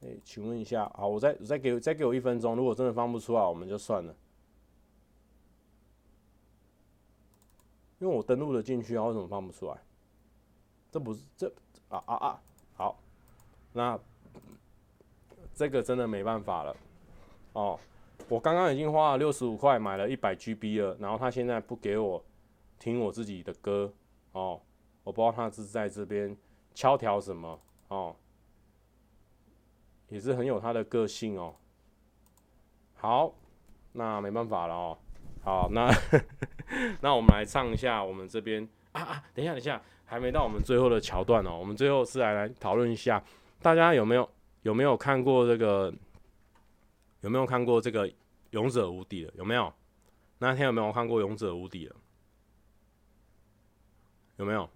[0.02, 4.14] 哎、请问一下，好，我再再给再给我一分钟，如果真的放不出来，我们就算了。
[8.00, 9.78] 因为我登录了进去啊，为什么放不出来？
[10.94, 11.52] 这不是这
[11.88, 12.40] 啊啊啊！
[12.76, 12.96] 好，
[13.72, 13.98] 那
[15.52, 16.76] 这个真的没办法了。
[17.54, 17.76] 哦，
[18.28, 22.24] 我刚刚已经花了六十五块买了一百 GB 了，然后他现在不给我
[22.78, 23.92] 听我自己的歌
[24.30, 24.60] 哦，
[25.02, 26.36] 我不知道他是在这边
[26.76, 28.14] 敲条什么哦。
[30.10, 31.56] 也是很有他的个性哦。
[32.94, 33.34] 好，
[33.90, 34.98] 那没办法了哦。
[35.42, 35.92] 好，那
[37.02, 41.56] 那我们来唱一下我们这边啊啊，等一下等一下，还没到我们最后的桥段哦。
[41.56, 43.22] 我们最后是来来讨论一下，
[43.60, 44.28] 大家有没有
[44.62, 45.94] 有没有看过这个？
[47.20, 48.06] 有没有看过这个
[48.50, 49.32] 《勇者无敌》的？
[49.38, 49.72] 有没有？
[50.36, 51.96] 那天有没有看过《勇者无敌》的？
[54.36, 54.68] 有没有？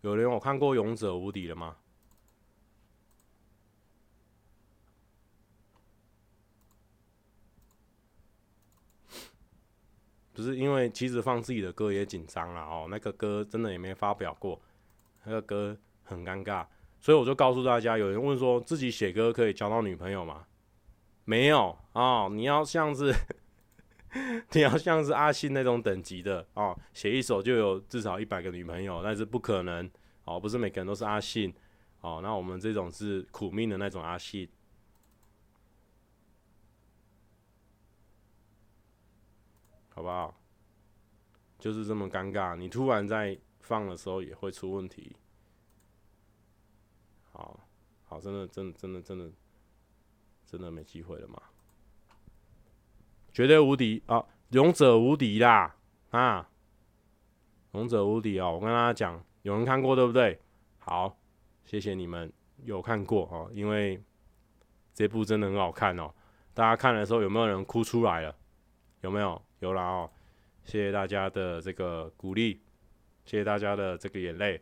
[0.00, 1.76] 有人有看过《勇者无敌》的吗？
[10.36, 14.60] 不是因为其实放自己的歌也紧张了哦，那个歌真的也没发表过，
[15.24, 16.66] 那个歌很尴尬，
[17.00, 20.44] 所以我就告诉大家，有人问说自己写歌可以交到女朋友吗？
[21.24, 23.14] 没有哦，你要像是
[24.52, 29.90] 你要像是阿信那种等级的哦，写一首就有至少一百个女朋友，那是不可能
[30.26, 31.50] 哦，不是每个人都是阿信
[32.02, 34.46] 哦，那我们这种是苦命的那种阿信。
[39.96, 40.38] 好不好？
[41.58, 45.16] 就是这么尴尬，你突然在放的时候也会出问题。
[47.32, 47.66] 好，
[48.04, 49.32] 好，真的，真的，真的，真的，
[50.44, 51.40] 真的没机会了嘛？
[53.32, 54.22] 绝对无敌啊！
[54.50, 55.74] 勇者无敌啦！
[56.10, 56.50] 啊，
[57.72, 58.52] 勇者无敌哦！
[58.52, 60.38] 我跟大家讲，有人看过对不对？
[60.78, 61.16] 好，
[61.64, 62.30] 谢谢你们
[62.64, 64.04] 有看过哦，因为
[64.92, 66.12] 这部真的很好看哦。
[66.52, 68.36] 大家看的时候有没有人哭出来了？
[69.00, 69.42] 有没有？
[69.60, 70.10] 有啦哦，
[70.64, 72.60] 谢谢大家的这个鼓励，
[73.24, 74.60] 谢谢大家的这个眼泪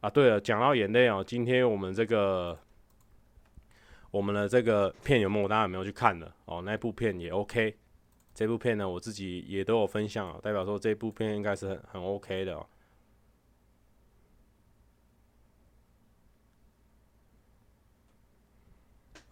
[0.00, 0.08] 啊！
[0.08, 2.58] 对了，讲到眼泪哦，今天我们这个
[4.10, 6.62] 我们的这个片有没有大家有没有去看的哦？
[6.62, 7.76] 那部片也 OK，
[8.34, 12.66] 这部片呢我自己也都有分享，代表说这部片应该是很很 OK 的哦。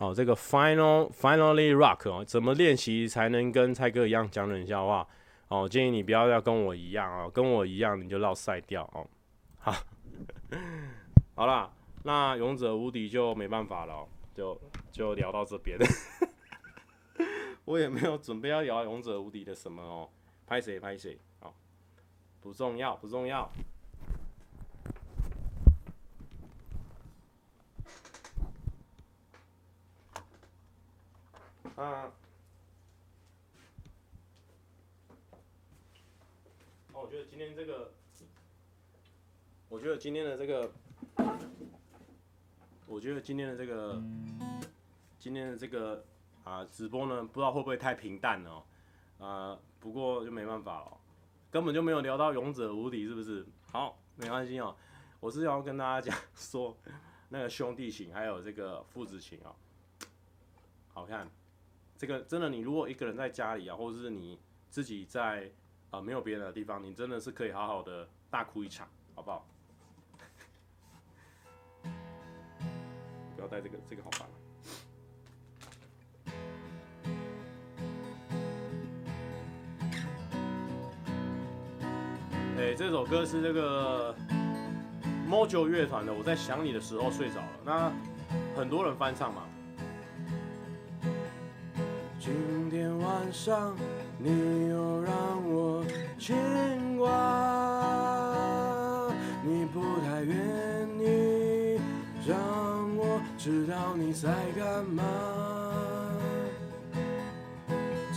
[0.02, 5.06] 哦，这个 final finally rock 哦，怎么练习才能跟蔡哥一样讲冷笑话？
[5.46, 9.06] 哦，建议你不要要跟我一样哦，跟我一样你就绕赛掉哦。
[9.58, 9.72] 好，
[11.36, 11.70] 好啦，
[12.02, 14.04] 那勇者无敌就没办法了，
[14.34, 14.60] 就
[14.90, 15.78] 就聊到这边。
[17.64, 20.08] 我也没有准备要聊勇者无敌的什么哦，
[20.48, 21.54] 拍谁拍谁，哦，
[22.40, 23.48] 不重要不重要。
[31.77, 32.12] 啊，
[36.93, 37.90] 哦，我觉得今天这个，
[39.70, 40.70] 我觉得今天的这个，
[42.86, 44.03] 我觉得今天的这个，
[45.19, 46.05] 今天的这个
[46.44, 48.51] 啊直播呢，不知道会不会太平淡了
[49.19, 51.01] 哦，啊，不过就没办法了，
[51.51, 53.47] 根本就没有聊到勇者无敌，是不是？
[53.70, 54.77] 好，没关系哦，
[55.20, 56.77] 我是要跟大家讲说，
[57.31, 59.57] 那个兄弟情还有这个父子情哦，
[60.93, 61.27] 好看。
[62.02, 64.36] 这个真的，你如果一个人在家里啊，或者是你
[64.68, 65.48] 自己在、
[65.90, 69.46] 呃、没有别人的地方，你真的是可以好好的大哭一场，好不好？
[73.36, 74.28] 不要带这个，这个好烦。
[82.58, 84.12] 哎，这首歌是这个
[85.30, 87.60] Mojo 乐团的，我在想你的时候睡着了。
[87.64, 87.92] 那
[88.56, 89.44] 很多人翻唱嘛。
[92.24, 92.32] 今
[92.70, 93.74] 天晚上，
[94.16, 95.12] 你又让
[95.51, 95.85] 我
[96.20, 96.36] 牵
[96.97, 97.11] 挂，
[99.44, 100.36] 你不太愿
[101.01, 101.81] 意
[102.24, 102.39] 让
[102.97, 105.03] 我知道你在干嘛，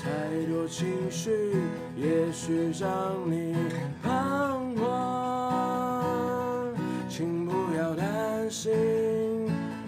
[0.04, 0.12] 太
[0.52, 1.56] 多情绪
[1.96, 2.92] 也许让
[3.26, 3.56] 你
[4.04, 6.76] 彷徨，
[7.10, 8.72] 请不要担心，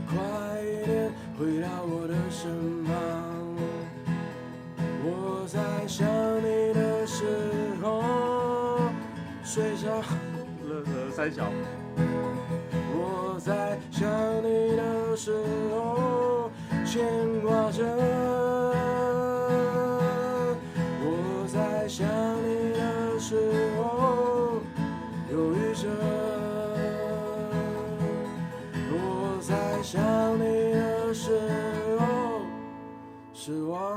[0.10, 0.18] 快
[0.64, 2.77] 一点回到我的身旁。
[11.18, 11.52] 三小。
[12.94, 14.08] 我在想
[14.44, 15.34] 你的时
[15.72, 16.52] 候，
[16.86, 17.04] 牵
[17.42, 17.84] 挂着。
[21.02, 22.06] 我在想
[22.46, 23.36] 你的时
[23.80, 24.62] 候，
[25.32, 25.90] 犹豫着。
[28.92, 30.00] 我在想
[30.38, 31.32] 你的时
[31.98, 32.06] 候，
[33.34, 33.97] 失望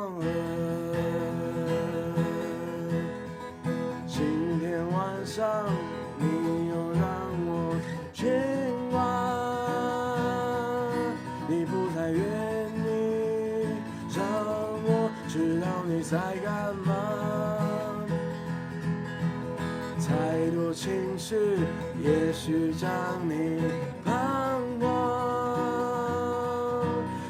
[16.10, 18.04] 在干嘛，
[19.96, 21.36] 太多情绪
[22.02, 22.90] 也许让
[23.28, 23.62] 你
[24.04, 24.88] 彷徨，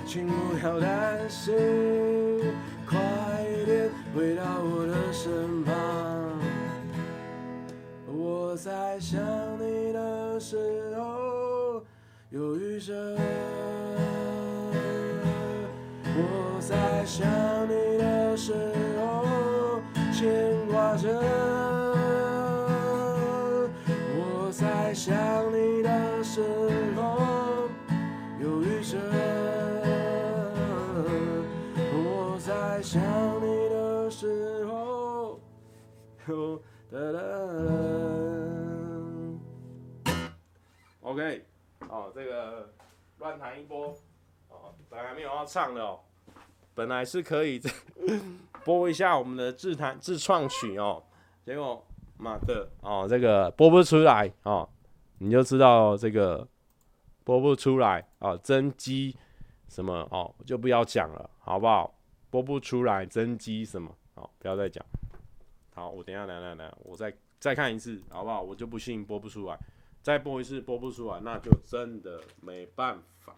[0.07, 0.33] 请不
[0.65, 1.55] 要担心，
[43.39, 43.95] 弹一波，
[44.49, 46.01] 哦，本来没有要唱的哦，
[46.75, 47.61] 本来是可以
[48.65, 51.03] 播一下我们的自弹自创曲哦，
[51.45, 51.87] 结果
[52.19, 54.69] 妈的哦，这个播不出来哦，
[55.19, 56.47] 你就知道这个
[57.25, 59.17] 播不出来哦，真机
[59.69, 61.95] 什么哦，就不要讲了，好不好？
[62.31, 64.85] 播不出来真机什么哦，不要再讲。
[65.75, 68.41] 好，我等下，来来来，我再再看一次，好不好？
[68.41, 69.59] 我就不信播不出来。
[70.03, 73.37] 再播一次播不出来，那就真的没办法。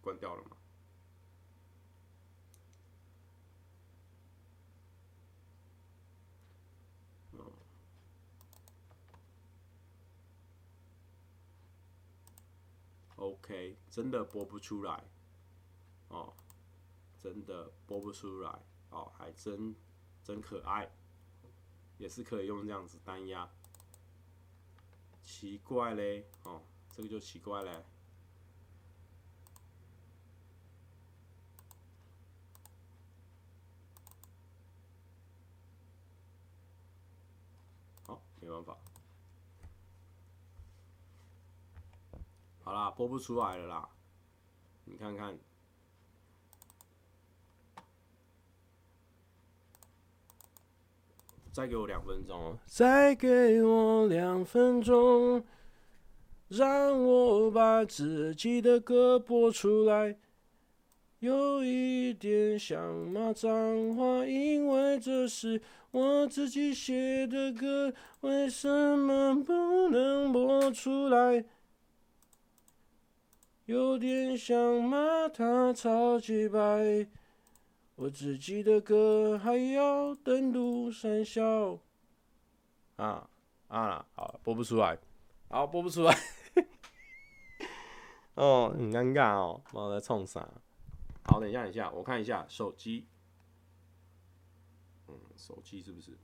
[0.00, 0.56] 关掉了吗
[13.16, 15.04] ？OK，真的播不出来。
[16.08, 16.34] 哦，
[17.16, 18.50] 真的播不出来。
[18.90, 19.74] 哦，还真。
[20.22, 20.90] 真可爱，
[21.98, 23.48] 也是可以用这样子单压。
[25.22, 27.84] 奇怪嘞，哦，这个就奇怪嘞。
[38.04, 38.78] 好，没办法。
[42.62, 43.88] 好啦，播不出来了啦，
[44.84, 45.38] 你看看。
[51.52, 55.44] 再给我两分钟，再给我两分钟，
[56.48, 60.16] 让我把自己的歌播出来。
[61.18, 65.60] 有一点想骂脏话，因为这是
[65.90, 67.92] 我自己写的歌，
[68.22, 71.44] 为什么不能播出来？
[73.66, 77.06] 有点想骂他超级白。
[77.94, 81.78] 我自己的歌还要登录三小
[82.96, 83.28] 啊
[83.68, 84.98] 啊，好播不出来，
[85.48, 86.18] 好播不出来，
[88.34, 90.48] 哦，很尴尬哦，不知道在冲啥。
[91.24, 93.06] 好，等一下，等一下，我看一下手机，
[95.06, 96.18] 嗯，手机是不是？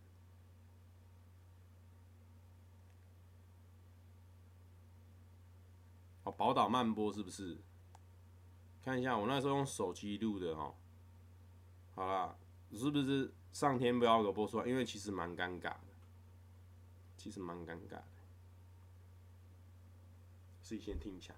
[6.25, 7.59] 哦，宝岛慢播是不是？
[8.83, 10.75] 看一下，我那时候用手机录的哦。
[11.99, 12.33] 好啦，
[12.71, 14.67] 是不是上天不要给我播出来？
[14.69, 15.81] 因为其实蛮尴尬的，
[17.17, 18.05] 其实蛮尴尬的。
[20.63, 21.35] 自己先听一下。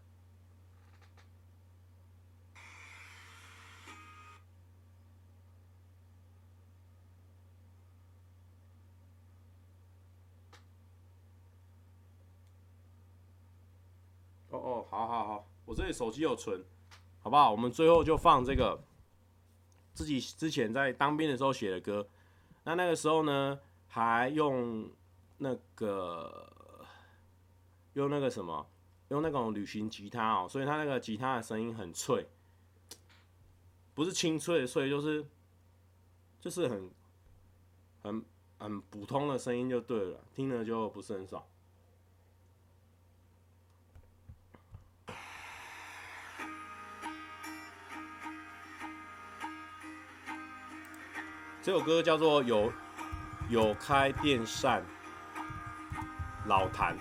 [14.51, 16.63] 哦哦，好好好，我这里手机有存，
[17.21, 17.51] 好不好？
[17.51, 18.79] 我们最后就放这个。
[20.01, 22.09] 自己之前在当兵的时候写的歌，
[22.65, 24.91] 那那个时候呢，还用
[25.37, 26.87] 那个
[27.93, 28.67] 用那个什么，
[29.11, 32.27] 用那种旅行吉他哦，所以他那个吉他的声音很脆，
[33.93, 35.23] 不是清脆的脆，就是
[36.41, 36.91] 就是很
[38.03, 38.25] 很
[38.57, 41.45] 很普通的声音就对了，听了就不是很爽。
[51.63, 52.73] 这首歌叫做有
[53.51, 54.83] 有开电扇，
[56.47, 56.97] 老谭。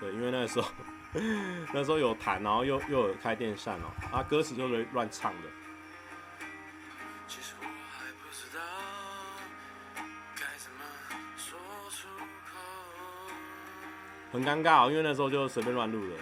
[0.00, 0.68] 对，因为那个时候
[1.72, 5.48] 那时候有弹，然后又又有开电扇哦，啊，歌词就是乱唱的。
[7.28, 8.60] 其实我还不知道
[10.34, 10.84] 该怎么
[11.36, 11.56] 说
[11.90, 12.08] 出
[12.52, 12.58] 口。
[14.32, 16.16] 很尴尬哦，因为那时候就随便乱录的。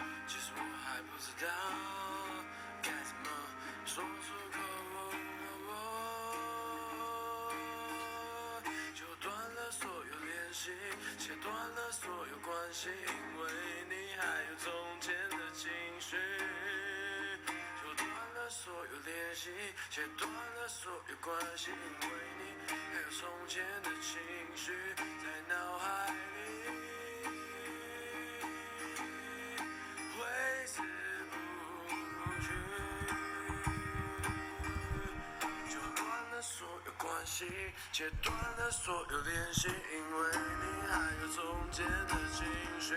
[37.93, 40.31] 切断了所有联系，因为
[40.61, 42.47] 你还有从前的情
[42.81, 42.95] 绪。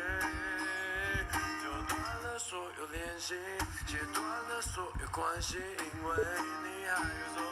[1.63, 3.35] 就断了所有联系，
[3.87, 6.15] 切断了所有关系，因为
[6.63, 7.43] 你还有从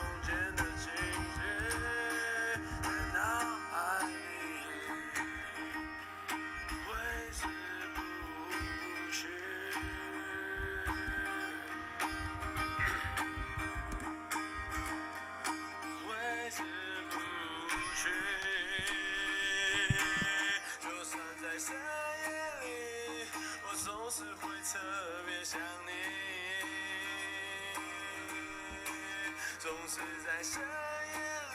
[29.93, 30.65] 是在深夜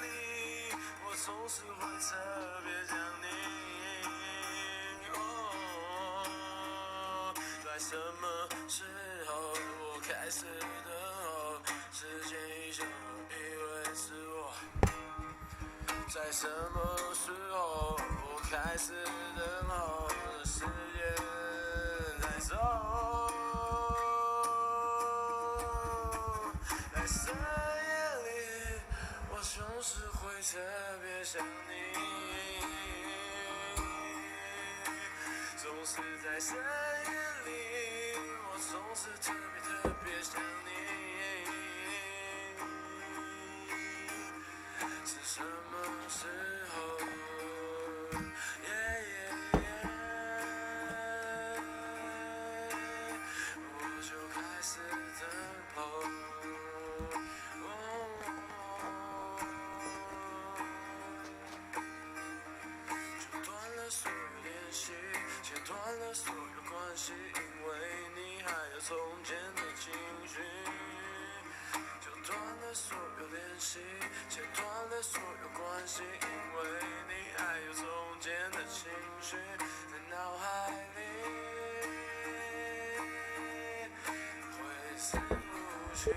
[0.00, 0.06] 里，
[1.04, 2.14] 我总是会特
[2.62, 3.26] 别想你。
[5.12, 5.18] 哦，
[7.64, 8.84] 在什么时
[9.26, 9.32] 候
[9.80, 10.94] 我开始等
[11.24, 11.66] 候？
[11.90, 14.54] 时间一久，以为是我。
[16.08, 16.78] 在什么
[17.14, 18.92] 时候我开始
[19.36, 20.08] 等候？
[20.44, 20.60] 时
[20.94, 21.02] 间
[22.20, 22.54] 在走，
[31.30, 31.72] 想你，
[35.58, 36.62] 总是在深夜
[37.44, 37.50] 里，
[38.48, 39.68] 我总是特别特
[40.02, 40.66] 别想你。
[45.04, 45.74] 是什么
[46.08, 46.24] 时
[46.70, 46.74] 候
[48.64, 48.97] ？Yeah,
[66.18, 67.70] 所有关系，因为
[68.16, 69.92] 你还有从前的情
[70.26, 70.34] 绪。
[72.00, 73.78] 就断了所有联系，
[74.28, 76.60] 切断了所有关系，因为
[77.06, 77.84] 你还有从
[78.20, 78.90] 前的情
[79.20, 81.00] 绪在脑海里
[84.50, 84.58] 挥
[84.96, 85.34] 散不
[85.94, 86.12] 去，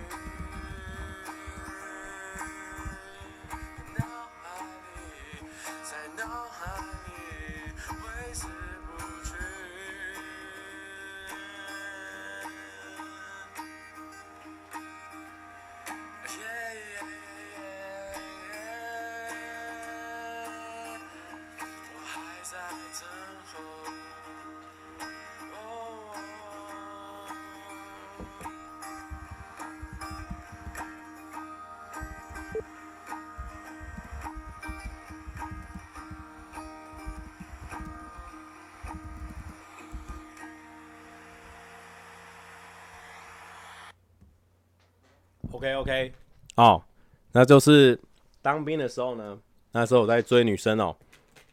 [45.54, 46.14] OK OK，
[46.56, 46.84] 哦，
[47.32, 48.00] 那就是
[48.42, 49.38] 当兵的时候呢，
[49.72, 50.96] 那时候我在追女生哦，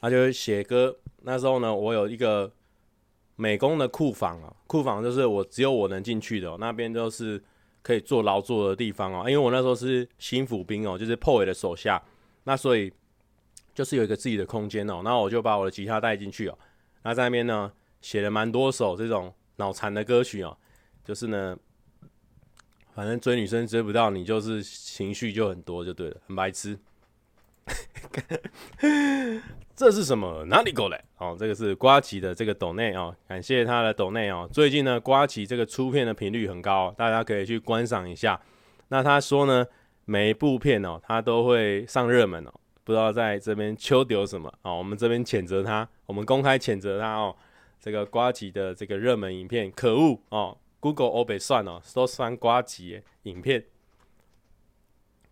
[0.01, 0.97] 他就会写歌。
[1.23, 2.53] 那时候呢，我有一个
[3.37, 7.43] 美工的库房啊，库房就是我只有我能进去的，那边就是
[7.83, 9.29] 可以做劳作的地方哦。
[9.29, 12.03] 因为我那时候是新府兵哦，就是破伟的手下，
[12.45, 12.93] 那所以
[13.75, 15.03] 就是有一个自己的空间哦。
[15.03, 16.59] 那我就把我的吉他带进去哦，
[17.03, 20.57] 那在那边呢写了蛮多首这种脑残的歌曲哦，
[21.05, 21.57] 就是呢。
[22.95, 26.77] 反正追女生追不到你，就是情绪就很多，就对了，很白痴。
[29.77, 30.45] 这是什么？
[30.47, 31.05] 哪里过来？
[31.19, 34.49] 哦，这个是瓜吉的这个抖内哦，感谢他的抖内哦。
[34.53, 38.41] 最近呢，瓜吉这个出片的频率很高，大家可以去观赏一下。
[38.89, 39.67] 那他说呢，
[40.05, 42.53] 每一部片哦，他都会上热门哦。
[42.83, 47.37] 不知道在这边秋丢什么哦，我们这边谴责他，我们公开谴责他哦。
[47.79, 50.59] 这个瓜吉的这个热门影片，可恶哦。
[50.81, 53.65] Google 欧北算哦，都算瓜吉影片，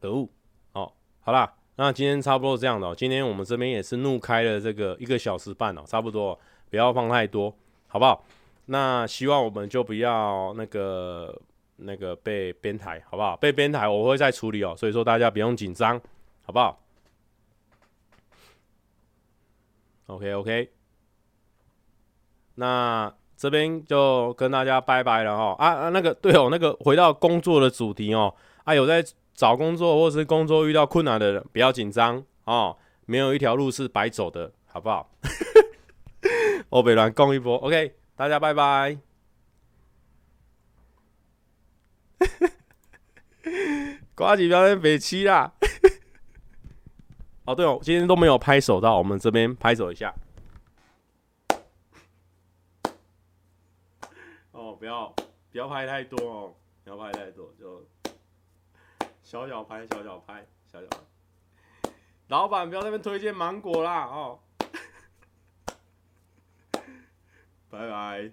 [0.01, 0.29] 可恶
[0.73, 0.93] 哦！
[1.21, 2.95] 好啦，那今天差不多这样的哦。
[2.95, 6.39] 今天我们这边也是怒开了这个一个小时半哦，差不多，
[6.71, 7.55] 不要放太多，
[7.87, 8.25] 好不好？
[8.67, 11.41] 那希望我们就不要那个
[11.77, 13.37] 那个被编台，好不好？
[13.37, 16.01] 被编台我会再处理哦，所以说大家不用紧张，
[16.45, 16.81] 好不好
[20.07, 20.71] ？OK OK，
[22.57, 23.15] 那。
[23.39, 28.35] 这边就跟大家拜拜了哦啊啊那个对哦那个回到工作的主题哦
[28.65, 29.05] 啊有在
[29.37, 35.13] 找工作或是工作遇到困难的人不要紧张哦，没有一条路是白走的，好不好？
[36.71, 38.99] 欧北乱攻一波，OK，大家拜拜。
[44.17, 45.53] 呱吉表演北七啦。
[47.45, 50.13] 哦对哦，今天都没有拍手到，我们这边拍手一下。
[54.51, 55.15] 哦不要
[55.53, 57.87] 不要拍太多哦，不要拍太多，就
[59.27, 60.99] 小小拍，小小拍，小小拍。
[62.29, 64.39] 老板不要在那边推荐芒果啦哦。
[67.69, 68.31] 拜拜。